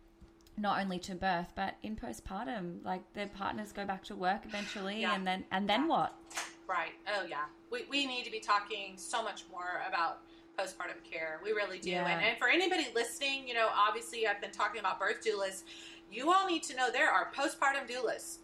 [0.57, 2.83] not only to birth but in postpartum.
[2.83, 5.15] Like their partners go back to work eventually, yeah.
[5.15, 5.87] and then and then yeah.
[5.87, 6.15] what?
[6.67, 6.93] Right.
[7.07, 7.45] Oh yeah.
[7.71, 10.19] We we need to be talking so much more about
[10.59, 11.39] postpartum care.
[11.43, 11.91] We really do.
[11.91, 12.07] Yeah.
[12.07, 15.63] And, and for anybody listening, you know, obviously I've been talking about birth doulas.
[16.11, 18.39] You all need to know there are postpartum doulas.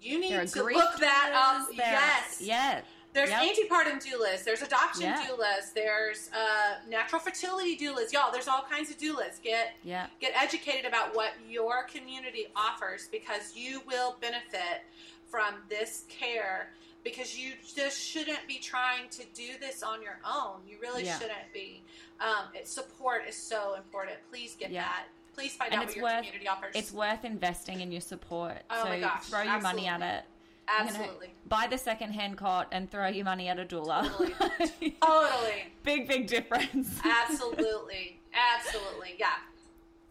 [0.00, 1.68] You need to look that up.
[1.74, 2.40] Yes.
[2.40, 2.84] Yes.
[3.14, 3.42] There's yep.
[3.42, 4.44] antepartum doulas.
[4.44, 5.24] There's adoption yeah.
[5.26, 5.72] doulas.
[5.74, 8.12] There's uh, natural fertility doulas.
[8.12, 9.42] Y'all, there's all kinds of doulas.
[9.42, 10.06] Get yeah.
[10.20, 14.84] get educated about what your community offers because you will benefit
[15.26, 16.70] from this care
[17.02, 20.60] because you just shouldn't be trying to do this on your own.
[20.68, 21.18] You really yeah.
[21.18, 21.82] shouldn't be.
[22.20, 24.18] Um, it, support is so important.
[24.30, 24.82] Please get yeah.
[24.82, 25.04] that
[25.38, 26.72] please find and out what your worth, community offers.
[26.74, 28.58] It's worth investing in your support.
[28.70, 29.82] Oh so my gosh, throw your absolutely.
[29.82, 30.24] money at it.
[30.68, 31.26] Absolutely.
[31.28, 34.08] You know, buy the second hand cot and throw your money at a doula.
[34.10, 34.96] Totally.
[35.02, 35.64] totally.
[35.82, 37.00] Big, big difference.
[37.04, 38.20] Absolutely.
[38.34, 39.14] Absolutely.
[39.18, 39.28] Yeah.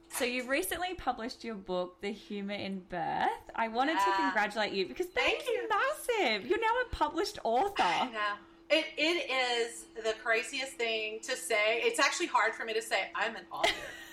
[0.10, 3.30] So you recently published your book, The Humor in Birth.
[3.56, 4.06] I wanted yeah.
[4.06, 5.70] to congratulate you because thank you.
[5.70, 6.48] Massive.
[6.48, 7.84] You're now a published author.
[7.84, 8.38] Know.
[8.70, 11.82] It, it is the craziest thing to say.
[11.84, 13.70] It's actually hard for me to say I'm an author.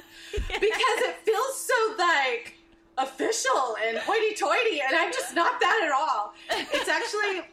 [0.49, 2.55] because it feels so like
[2.99, 6.35] official and hoity-toity, and I'm just not that at all.
[6.73, 7.47] It's actually,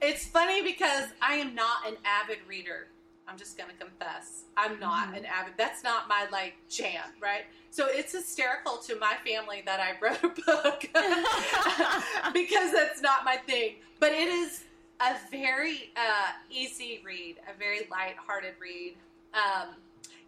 [0.00, 2.88] it's funny because I am not an avid reader.
[3.26, 5.16] I'm just gonna confess, I'm not mm-hmm.
[5.16, 5.52] an avid.
[5.58, 7.42] That's not my like jam, right?
[7.70, 10.80] So it's hysterical to my family that I wrote a book
[12.32, 13.74] because that's not my thing.
[14.00, 14.64] But it is
[15.00, 18.94] a very uh, easy read, a very light-hearted read.
[19.34, 19.74] Um,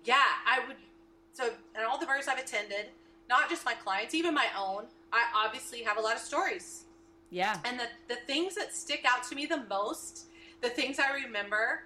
[0.04, 0.76] yeah, I would
[1.40, 2.86] so, and all the births I've attended,
[3.28, 6.84] not just my clients, even my own, I obviously have a lot of stories.
[7.30, 7.58] Yeah.
[7.64, 10.26] And the, the things that stick out to me the most,
[10.60, 11.82] the things I remember,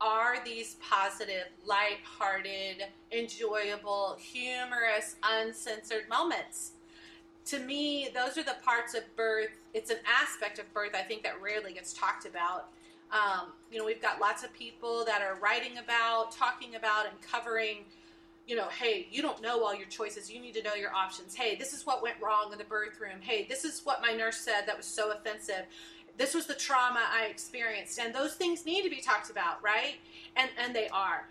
[0.00, 6.72] are these positive, light-hearted, enjoyable, humorous, uncensored moments.
[7.46, 9.50] To me, those are the parts of birth.
[9.72, 12.68] It's an aspect of birth I think that rarely gets talked about.
[13.12, 17.20] Um, you know, we've got lots of people that are writing about, talking about, and
[17.22, 17.84] covering
[18.46, 20.30] you know, hey, you don't know all your choices.
[20.30, 21.34] You need to know your options.
[21.34, 23.20] Hey, this is what went wrong in the birth room.
[23.20, 25.64] Hey, this is what my nurse said that was so offensive.
[26.18, 27.98] This was the trauma I experienced.
[27.98, 29.96] And those things need to be talked about, right?
[30.36, 31.26] And and they are.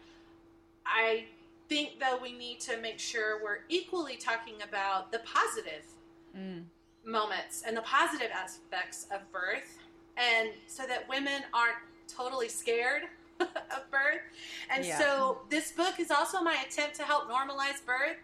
[0.86, 1.26] I
[1.70, 5.86] think though we need to make sure we're equally talking about the positive
[6.38, 6.64] mm.
[7.05, 9.78] moments and the positive aspects of birth
[10.18, 13.03] and so that women aren't totally scared
[13.76, 14.22] of birth.
[14.70, 14.98] And yeah.
[14.98, 18.18] so this book is also my attempt to help normalize birth,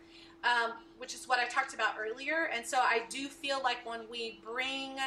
[0.44, 2.50] um, which is what I talked about earlier.
[2.54, 4.98] And so I do feel like when we bring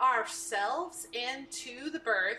[0.00, 2.38] ourselves into the birth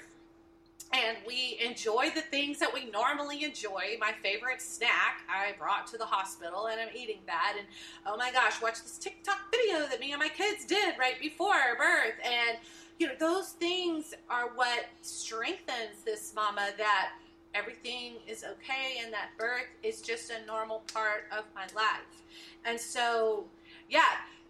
[0.94, 3.98] and we enjoy the things that we normally enjoy.
[4.00, 7.56] My favorite snack I brought to the hospital, and I'm eating that.
[7.58, 7.66] And
[8.06, 11.56] oh my gosh, watch this TikTok video that me and my kids did right before
[11.78, 12.14] birth.
[12.24, 12.58] And
[13.00, 17.14] you know, those things are what strengthens this mama that
[17.54, 22.22] everything is okay and that birth is just a normal part of my life.
[22.66, 23.46] And so,
[23.90, 24.02] yeah,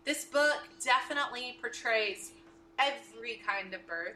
[0.06, 2.32] this book definitely portrays
[2.80, 4.16] every kind of birth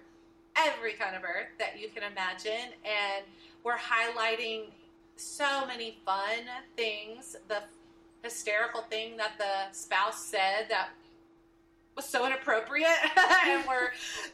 [0.58, 2.74] every kind of birth that you can imagine.
[2.84, 3.26] And
[3.64, 4.66] we're highlighting
[5.16, 7.36] so many fun things.
[7.48, 7.64] The
[8.24, 10.90] hysterical thing that the spouse said that
[11.98, 12.88] was so inappropriate,
[13.48, 13.90] and we're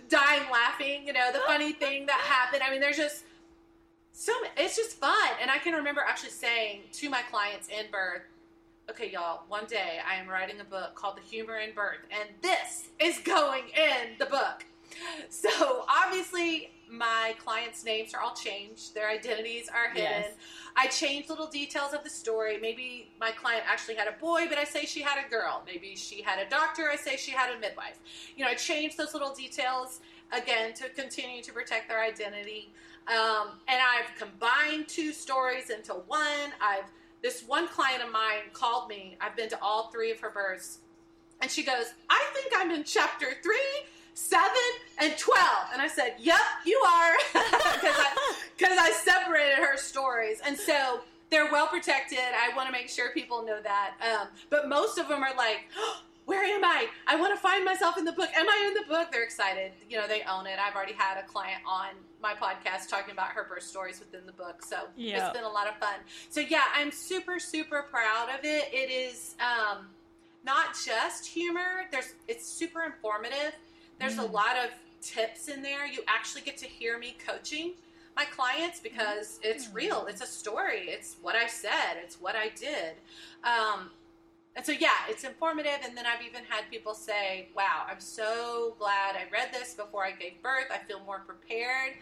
[0.10, 1.08] dying laughing.
[1.08, 2.62] You know, the funny thing that happened.
[2.62, 3.24] I mean, there's just
[4.12, 5.32] so it's just fun.
[5.42, 8.22] And I can remember actually saying to my clients in birth,
[8.90, 12.30] okay, y'all, one day I am writing a book called The Humor in Birth, and
[12.42, 14.66] this is going in the book.
[15.30, 18.94] So obviously, my clients' names are all changed.
[18.94, 20.22] Their identities are hidden.
[20.22, 20.34] Yes.
[20.76, 22.60] I change little details of the story.
[22.62, 25.64] Maybe my client actually had a boy, but I say she had a girl.
[25.66, 26.90] Maybe she had a doctor.
[26.92, 27.98] I say she had a midwife.
[28.36, 32.72] You know, I change those little details again to continue to protect their identity.
[33.08, 36.54] Um, and I've combined two stories into one.
[36.62, 36.86] I've
[37.24, 39.18] this one client of mine called me.
[39.22, 40.80] I've been to all three of her births,
[41.42, 44.50] and she goes, "I think I'm in chapter three seven
[45.00, 45.48] and 12.
[45.74, 47.14] And I said, Yep, you are.
[47.84, 50.40] Because I, cause I separated her stories.
[50.46, 52.20] And so they're well protected.
[52.20, 53.96] I want to make sure people know that.
[54.02, 56.88] Um, but most of them are like, oh, where am I?
[57.08, 58.30] I want to find myself in the book.
[58.34, 59.12] Am I in the book?
[59.12, 59.74] They're excited.
[59.90, 60.58] You know, they own it.
[60.58, 61.90] I've already had a client on
[62.22, 64.64] my podcast talking about her birth stories within the book.
[64.64, 64.78] So
[65.18, 65.96] it's been a lot of fun.
[66.30, 68.70] So yeah, I'm super, super proud of it.
[68.72, 69.88] It is um,
[70.46, 71.88] not just humor.
[71.92, 73.54] There's it's super informative.
[74.04, 74.30] There's mm.
[74.30, 74.70] a lot of
[75.02, 75.88] tips in there.
[75.88, 77.72] You actually get to hear me coaching
[78.16, 79.76] my clients because it's mm.
[79.76, 80.06] real.
[80.10, 80.88] It's a story.
[80.88, 81.98] It's what I said.
[82.04, 82.96] It's what I did.
[83.44, 83.92] Um,
[84.56, 85.80] and so, yeah, it's informative.
[85.86, 90.06] And then I've even had people say, wow, I'm so glad I read this before
[90.06, 90.68] I gave birth.
[90.70, 91.94] I feel more prepared.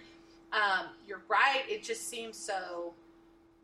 [0.52, 1.64] Um, you're right.
[1.70, 2.94] It just seems so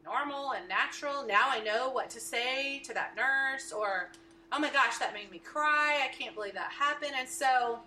[0.06, 1.26] normal and natural.
[1.28, 4.10] Now I know what to say to that nurse, or,
[4.54, 6.00] oh my gosh, that made me cry.
[6.06, 7.12] I can't believe that happened.
[7.20, 7.80] And so,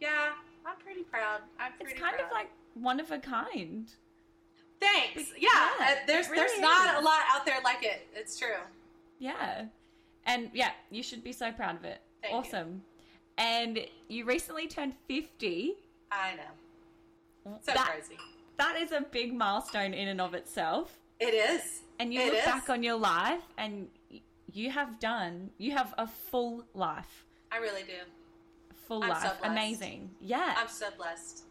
[0.00, 0.30] yeah,
[0.64, 1.40] I'm pretty proud.
[1.58, 2.26] I'm pretty It's kind proud.
[2.26, 3.88] of like one of a kind.
[4.80, 5.30] Thanks.
[5.38, 8.06] Yeah, yeah uh, there's really there's not a lot out there like it.
[8.14, 8.60] It's true.
[9.18, 9.66] Yeah,
[10.26, 12.00] and yeah, you should be so proud of it.
[12.22, 12.68] Thank awesome.
[12.68, 12.80] You.
[13.38, 13.78] And
[14.08, 15.74] you recently turned fifty.
[16.10, 17.58] I know.
[17.62, 18.18] So that, crazy.
[18.58, 20.98] That is a big milestone in and of itself.
[21.20, 21.82] It is.
[21.98, 22.44] And you it look is.
[22.44, 23.88] back on your life, and
[24.52, 25.50] you have done.
[25.58, 27.24] You have a full life.
[27.52, 27.92] I really do
[28.86, 29.22] full I'm life.
[29.22, 30.10] So Amazing.
[30.20, 30.54] Yeah.
[30.56, 31.44] I'm so blessed.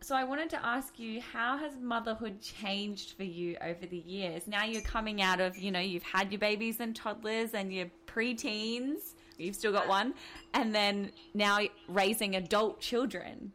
[0.00, 4.46] So I wanted to ask you, how has motherhood changed for you over the years?
[4.46, 7.86] Now you're coming out of, you know, you've had your babies and toddlers and your
[8.06, 9.14] preteens.
[9.38, 10.14] You've still got one,
[10.52, 11.58] and then now
[11.88, 13.52] raising adult children.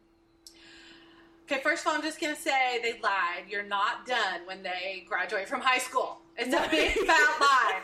[1.44, 3.44] Okay, first of all, I'm just gonna say they lied.
[3.48, 6.20] You're not done when they graduate from high school.
[6.36, 7.80] It's a big fat lie.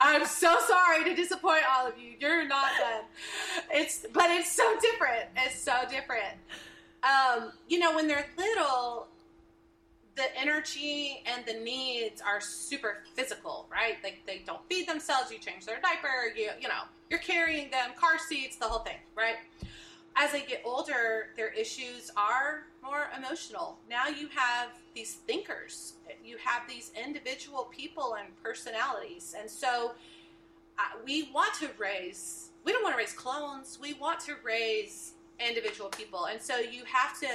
[0.00, 2.12] I'm so sorry to disappoint all of you.
[2.18, 3.04] You're not done.
[3.72, 5.24] It's but it's so different.
[5.36, 6.34] It's so different.
[7.02, 9.08] Um, you know, when they're little,
[10.16, 13.96] the energy and the needs are super physical, right?
[14.02, 17.90] Like they don't feed themselves, you change their diaper, you you know, you're carrying them,
[17.96, 19.36] car seats, the whole thing, right?
[20.16, 23.78] As they get older, their issues are more emotional.
[23.90, 29.34] Now you have these thinkers, you have these individual people and personalities.
[29.38, 29.92] And so
[30.78, 35.12] uh, we want to raise, we don't want to raise clones, we want to raise
[35.46, 36.26] individual people.
[36.26, 37.28] And so you have to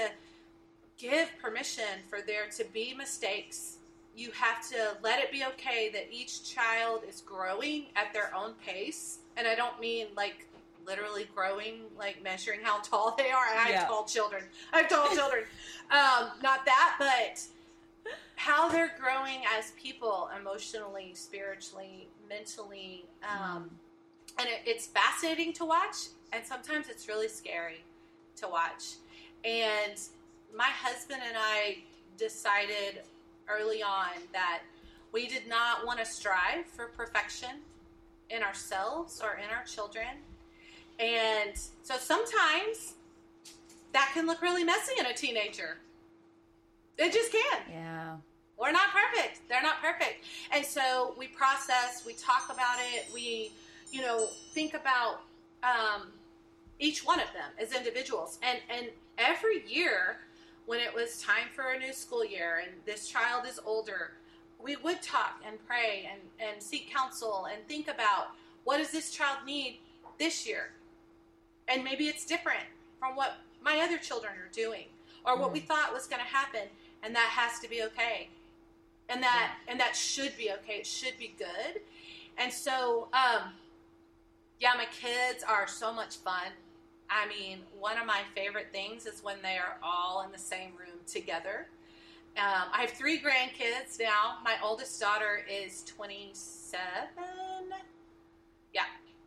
[0.98, 3.78] give permission for there to be mistakes.
[4.16, 8.54] You have to let it be okay that each child is growing at their own
[8.66, 9.20] pace.
[9.38, 10.48] And I don't mean like
[10.86, 13.46] literally growing, like measuring how tall they are.
[13.58, 14.44] I have tall children.
[14.74, 15.44] I have tall children.
[15.92, 17.44] Um, not that, but
[18.38, 23.04] how they're growing as people emotionally, spiritually, mentally.
[23.22, 24.40] Um, mm.
[24.40, 25.98] And it, it's fascinating to watch,
[26.32, 27.84] and sometimes it's really scary
[28.38, 28.96] to watch.
[29.44, 30.00] And
[30.56, 31.80] my husband and I
[32.18, 33.02] decided
[33.50, 34.62] early on that
[35.12, 37.50] we did not want to strive for perfection
[38.30, 40.08] in ourselves or in our children.
[41.02, 42.94] And so sometimes
[43.94, 45.78] that can look really messy in a teenager.
[46.98, 47.62] It just can.
[47.70, 48.16] Yeah.
[48.58, 49.42] We're not perfect.
[49.50, 50.24] They're not perfect.
[50.52, 53.52] And so we process, we talk about it, we,
[53.92, 55.22] you know, think about
[55.64, 56.10] um,
[56.80, 58.38] each one of them as individuals.
[58.44, 60.20] And and every year
[60.68, 64.12] when it was time for a new school year and this child is older,
[64.64, 68.28] we would talk and pray and, and seek counsel and think about
[68.64, 69.80] what does this child need
[70.20, 70.70] this year?
[71.72, 72.66] And maybe it's different
[73.00, 74.86] from what my other children are doing
[75.26, 76.68] or what we thought was going to happen
[77.04, 78.30] and that has to be okay.
[79.10, 80.80] And that and that should be okay.
[80.80, 81.82] It should be good.
[82.38, 83.54] And so um
[84.60, 86.52] yeah my kids are so much fun.
[87.10, 90.72] I mean one of my favorite things is when they are all in the same
[90.78, 91.68] room together.
[92.38, 94.38] Um, i have three grandkids now.
[94.46, 96.80] My oldest daughter is 27
[97.22, 97.51] yeah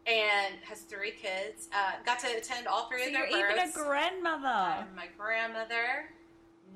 [0.07, 3.69] and has three kids uh, got to attend all three So of their you're even
[3.69, 4.47] a grandmother.
[4.47, 6.11] I'm my grandmother.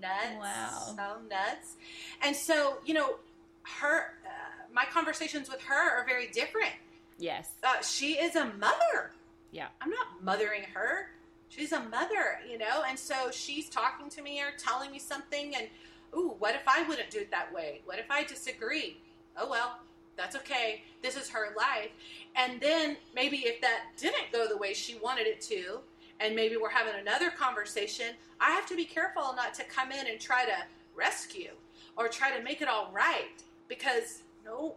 [0.01, 0.39] Nuts.
[0.39, 0.95] Wow.
[0.97, 1.76] So nuts.
[2.22, 3.16] And so, you know,
[3.62, 6.72] her, uh, my conversations with her are very different.
[7.18, 7.51] Yes.
[7.62, 9.12] Uh, she is a mother.
[9.51, 9.66] Yeah.
[9.81, 11.11] I'm not mothering her.
[11.49, 12.83] She's a mother, you know?
[12.89, 15.68] And so she's talking to me or telling me something, and,
[16.14, 17.81] ooh, what if I wouldn't do it that way?
[17.85, 18.99] What if I disagree?
[19.37, 19.79] Oh, well,
[20.19, 20.83] that's okay.
[21.03, 21.91] This is her life.
[22.37, 25.79] And then maybe if that didn't go the way she wanted it to,
[26.21, 28.09] and maybe we're having another conversation,
[28.41, 30.57] I have to be careful not to come in and try to
[30.95, 31.53] rescue
[31.97, 33.43] or try to make it all right.
[33.69, 34.75] Because, no,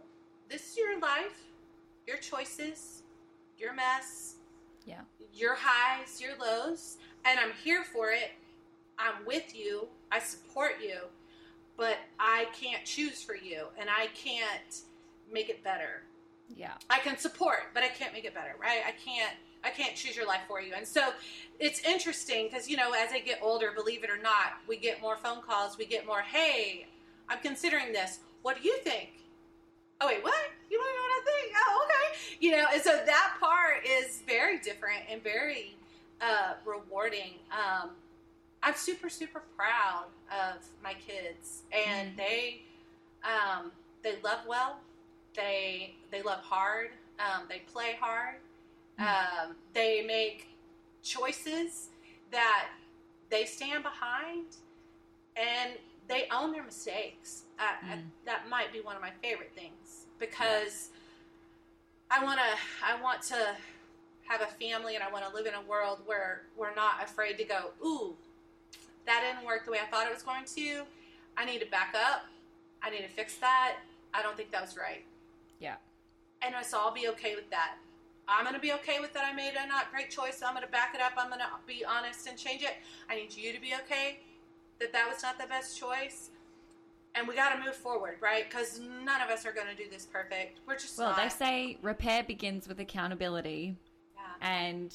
[0.48, 1.40] this is your life,
[2.06, 3.02] your choices,
[3.58, 4.36] your mess,
[4.86, 5.00] Yeah.
[5.34, 8.32] your highs, your lows, and I'm here for it.
[8.98, 9.88] I'm with you.
[10.10, 10.98] I support you,
[11.76, 14.82] but I can't choose for you, and I can't
[15.32, 16.02] make it better.
[16.54, 16.72] Yeah.
[16.90, 18.80] I can support, but I can't make it better, right?
[18.86, 19.34] I can't.
[19.64, 20.72] I can't choose your life for you.
[20.76, 21.12] And so
[21.60, 25.00] it's interesting because, you know, as I get older, believe it or not, we get
[25.00, 25.78] more phone calls.
[25.78, 26.88] We get more, hey,
[27.28, 28.18] I'm considering this.
[28.42, 29.10] What do you think?
[30.00, 30.34] Oh, wait, what?
[30.68, 31.54] You want to know what I think?
[31.56, 32.36] Oh, okay.
[32.40, 35.76] You know, and so that part is very different and very
[36.20, 37.34] uh, rewarding.
[37.52, 37.90] Um,
[38.64, 42.62] I'm super, super proud of my kids, and they
[43.22, 43.70] um,
[44.02, 44.80] they love well.
[45.34, 46.90] They they love hard.
[47.18, 48.36] Um, they play hard.
[48.98, 50.48] Um, they make
[51.02, 51.88] choices
[52.30, 52.68] that
[53.30, 54.44] they stand behind,
[55.36, 55.72] and
[56.08, 57.42] they own their mistakes.
[57.58, 60.90] Uh, I, that might be one of my favorite things because
[62.10, 63.56] I want to I want to
[64.28, 67.38] have a family, and I want to live in a world where we're not afraid
[67.38, 67.70] to go.
[67.84, 68.14] Ooh,
[69.06, 70.84] that didn't work the way I thought it was going to.
[71.36, 72.26] I need to back up.
[72.82, 73.76] I need to fix that.
[74.12, 75.04] I don't think that was right.
[75.62, 75.76] Yeah.
[76.42, 77.76] And i'll be okay with that.
[78.28, 79.24] I'm going to be okay with that.
[79.24, 80.42] I made a not great choice.
[80.44, 81.12] I'm going to back it up.
[81.16, 82.74] I'm going to be honest and change it.
[83.08, 84.20] I need you to be okay
[84.80, 86.30] that that was not the best choice.
[87.14, 88.48] And we got to move forward, right?
[88.48, 90.60] Because none of us are going to do this perfect.
[90.66, 91.16] We're just Well, not.
[91.18, 93.76] they say repair begins with accountability,
[94.16, 94.22] Yeah.
[94.40, 94.94] and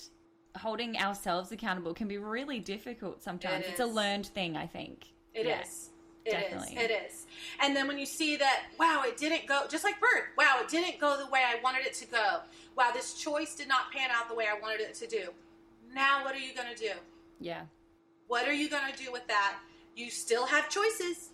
[0.58, 3.66] holding ourselves accountable can be really difficult sometimes.
[3.66, 5.06] It It's a learned thing, I think.
[5.34, 5.92] It is.
[6.28, 6.42] It is.
[6.64, 6.84] definitely.
[6.84, 7.26] It is.
[7.62, 10.68] And then when you see that, wow, it didn't go, just like Bird, wow, it
[10.70, 12.40] didn't go the way I wanted it to go.
[12.76, 15.30] Wow, this choice did not pan out the way I wanted it to do.
[15.94, 16.92] Now, what are you going to do?
[17.40, 17.62] Yeah.
[18.28, 19.56] What are you going to do with that?
[19.96, 21.30] You still have choices.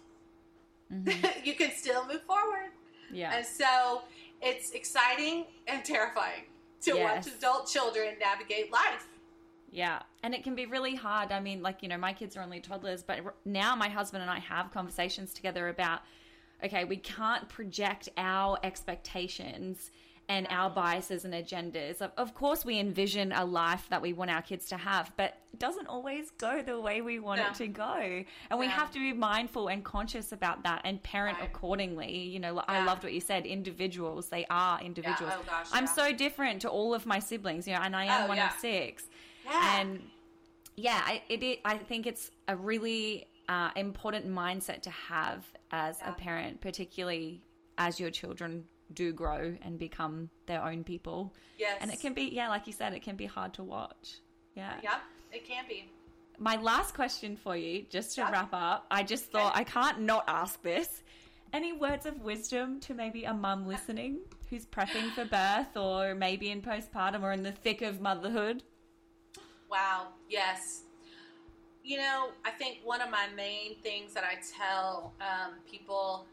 [1.44, 2.70] you can still move forward.
[3.08, 3.16] Mm-hmm.
[3.16, 3.36] Yeah.
[3.36, 4.04] And so
[4.42, 6.44] it's exciting and terrifying
[6.82, 7.26] to Yes.
[7.26, 9.08] watch adult children navigate life.
[9.74, 10.02] Yeah.
[10.22, 11.32] And it can be really hard.
[11.32, 14.32] I mean, like, you know, my kids are only toddlers, but now my husband and
[14.32, 16.02] I have conversations together about
[16.64, 19.92] okay, we can't project our expectations
[20.30, 22.02] and our biases and agendas.
[22.02, 25.38] Of, of course, we envision a life that we want our kids to have, but
[25.52, 28.24] it doesn't always go the way we want it to go.
[28.50, 31.50] And we have to be mindful and conscious about that and parent Right.
[31.50, 32.18] accordingly.
[32.20, 35.34] You know, I loved what you said individuals, they are oh, individuals.
[35.36, 35.94] oh gosh, I'm yeah.
[35.94, 38.54] so different to all of my siblings, you know, and I am Oh, one yeah.
[38.54, 39.10] of six.
[39.46, 39.80] Yeah.
[39.82, 40.02] And
[40.76, 46.12] yeah, I, it, I think it's a really uh, important mindset to have as a
[46.14, 47.42] parent, particularly
[47.78, 51.34] as your children do grow and become their own people.
[51.58, 51.78] Yes.
[51.82, 54.20] And it can be, yeah, like you said, it can be hard to watch.
[54.56, 54.74] Yeah.
[54.84, 55.02] Yep,
[55.32, 55.90] it can be.
[56.38, 58.32] My last question for you, just to Yeah.
[58.32, 61.04] wrap up, I just thought I can't not ask this.
[61.54, 66.50] Any words of wisdom to maybe a mum listening who's prepping for birth or maybe
[66.50, 68.64] in postpartum or in the thick of motherhood?
[69.74, 70.82] Wow, yes.
[71.84, 76.28] You know, I think one of my main things that I tell um, people,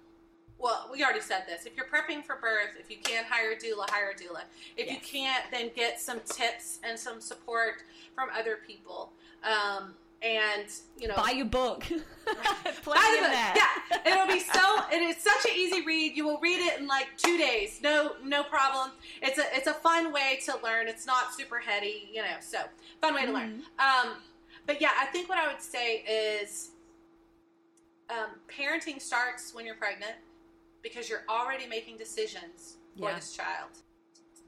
[0.58, 1.64] well, we already said this.
[1.64, 4.42] If you're prepping for birth, if you can't hire a doula, hire a doula.
[4.76, 7.76] If you can't, then get some tips and some support
[8.14, 9.10] from other people.
[9.42, 10.66] Um, and,
[10.98, 11.84] you know, Buy your book.
[11.88, 12.34] Buy
[12.64, 12.94] the book.
[13.56, 13.66] Yeah,
[14.06, 14.60] it'll be so.
[14.92, 16.16] It is such an easy read.
[16.16, 17.80] You will read it in like two days.
[17.82, 18.90] No, no problem.
[19.22, 20.88] It's a it's a fun way to learn.
[20.88, 22.36] It's not super heady, you know.
[22.40, 22.58] So
[23.00, 23.62] fun way to learn.
[23.78, 24.16] Um,
[24.66, 25.96] but yeah, I think what I would say
[26.42, 26.70] is
[28.10, 30.14] um, parenting starts when you're pregnant
[30.82, 33.14] because you're already making decisions for Yeah.
[33.16, 33.70] this child.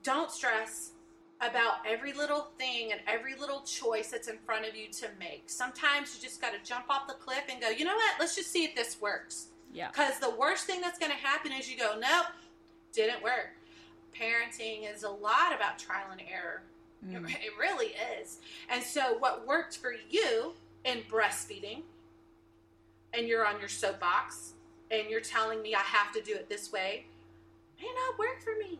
[0.03, 0.91] Don't stress
[1.43, 5.45] about every little thing and every little choice that's in front of you to make.
[5.47, 8.15] Sometimes you just got to jump off the cliff and go, you know what?
[8.21, 9.49] Let's just see if this works.
[9.73, 9.89] Yeah.
[9.89, 12.27] Because the worst thing that's going to happen is you go, nope,
[12.93, 13.51] didn't work.
[14.15, 16.63] Parenting is a lot about trial and error.
[17.05, 17.29] Mm.
[17.29, 18.39] It, it really is.
[18.71, 20.53] And so, what worked for you
[20.85, 21.83] in breastfeeding,
[23.15, 24.53] and you're on your soapbox,
[24.91, 27.07] and you're telling me I have to do it this way,
[27.81, 28.79] may not work for me.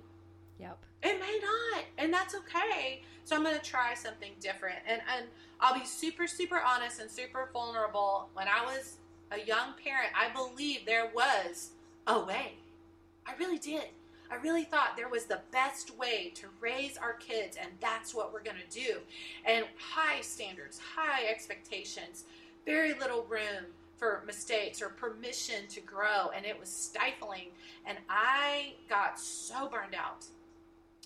[0.61, 0.79] Yep.
[1.03, 3.03] It may not, and that's okay.
[3.25, 5.27] So I'm going to try something different, and and
[5.61, 8.29] I'll be super super honest and super vulnerable.
[8.35, 8.97] When I was
[9.31, 11.71] a young parent, I believed there was
[12.07, 12.55] a way.
[13.27, 13.87] I really did.
[14.31, 18.33] I really thought there was the best way to raise our kids, and that's what
[18.33, 18.97] we're going to do.
[19.45, 22.25] And high standards, high expectations,
[22.65, 23.67] very little room
[23.99, 27.49] for mistakes or permission to grow, and it was stifling.
[27.87, 30.25] And I got so burned out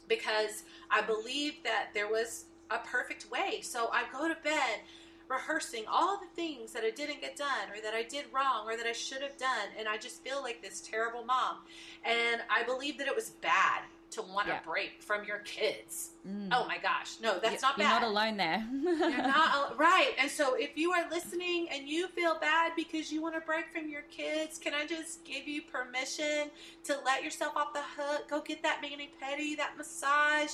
[0.09, 3.61] because I believed that there was a perfect way.
[3.63, 4.81] So I go to bed
[5.29, 8.77] rehearsing all the things that I didn't get done or that I did wrong or
[8.77, 9.69] that I should have done.
[9.79, 11.57] And I just feel like this terrible mom.
[12.05, 14.61] And I believe that it was bad to want Yeah.
[14.61, 16.11] a break from your kids.
[16.27, 16.49] Mm.
[16.53, 17.17] Oh my gosh.
[17.21, 17.83] No, that's Y- not bad.
[17.91, 18.67] You're not alone there.
[18.73, 20.13] You're not al- right.
[20.19, 23.67] And so if you are listening and you feel bad because you want to break
[23.73, 26.51] from your kids, can I just give you permission
[26.85, 28.29] to let yourself off the hook?
[28.31, 30.53] Go get that mani pedi, that massage,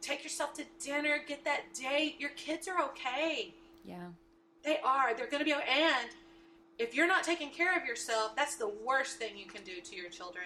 [0.00, 2.16] take yourself to dinner, get that date.
[2.20, 3.54] Your kids are okay.
[3.84, 4.08] yeah.
[4.62, 5.14] They are.
[5.16, 5.64] They're going to be okay.
[5.84, 6.10] And
[6.78, 9.96] if you're not taking care of yourself, that's the worst thing you can do to
[9.96, 10.44] your children.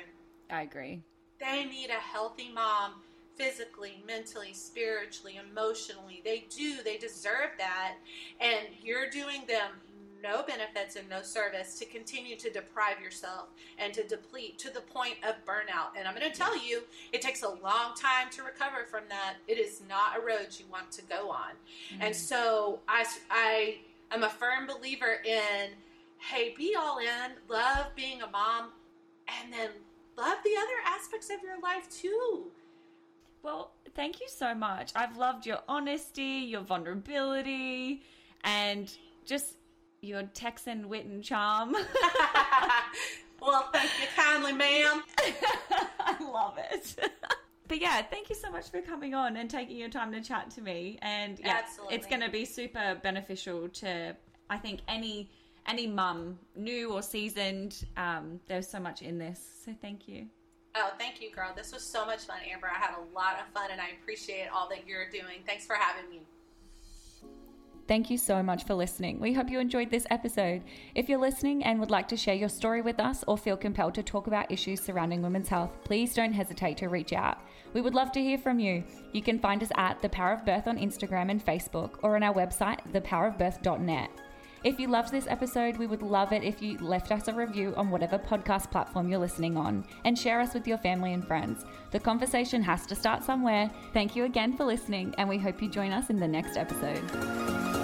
[0.50, 1.02] I agree.
[1.40, 2.92] They need a healthy mom
[3.36, 6.22] physically, mentally, spiritually, emotionally.
[6.24, 6.76] They do.
[6.84, 7.94] They deserve that.
[8.40, 9.72] And you're doing them
[10.22, 13.48] no benefits and no service to continue to deprive yourself
[13.78, 15.98] and to deplete to the point of burnout.
[15.98, 16.82] And I'm going to tell you,
[17.12, 19.34] it takes a long time to recover from that.
[19.48, 21.50] It is not a road you want to go on.
[22.00, 22.12] And mm-hmm.
[22.14, 23.76] so I, I
[24.12, 25.70] am a firm believer in
[26.30, 28.70] hey, be all in, love being a mom,
[29.42, 29.68] and then
[30.16, 32.50] love the other aspects of your life too.
[33.42, 34.92] Well, thank you so much.
[34.96, 38.02] I've loved your honesty, your vulnerability,
[38.42, 38.90] and
[39.24, 39.56] just
[40.00, 41.72] your Texan wit and charm.
[43.42, 45.02] well, thank you kindly, ma'am.
[46.00, 46.96] I love it.
[47.66, 50.50] But yeah, thank you so much for coming on and taking your time to chat
[50.50, 50.98] to me.
[51.00, 51.96] And yeah, Absolutely.
[51.96, 54.14] it's going to be super beneficial to,
[54.50, 55.30] I think, any
[55.66, 57.86] any mum, new or seasoned.
[57.96, 59.40] Um, there's so much in this.
[59.64, 60.26] So thank you.
[60.76, 61.52] Oh, thank you, girl.
[61.56, 62.66] This was so much fun, Amber.
[62.66, 65.42] I had a lot of fun, and I appreciate all that you're doing.
[65.46, 66.22] Thanks for having me.
[67.86, 69.20] Thank you so much for listening.
[69.20, 70.62] We hope you enjoyed this episode.
[70.94, 73.94] If you're listening and would like to share your story with us or feel compelled
[73.94, 77.38] to talk about issues surrounding women's health, please don't hesitate to reach out.
[77.74, 78.84] We would love to hear from you.
[79.12, 82.22] You can find us at The Power of Birth on Instagram and Facebook or on
[82.22, 84.10] our website, thepowerofbirth.net.
[84.64, 87.74] If you loved this episode, we would love it if you left us a review
[87.76, 91.66] on whatever podcast platform you're listening on and share us with your family and friends.
[91.90, 93.70] The conversation has to start somewhere.
[93.92, 97.83] Thank you again for listening, and we hope you join us in the next episode.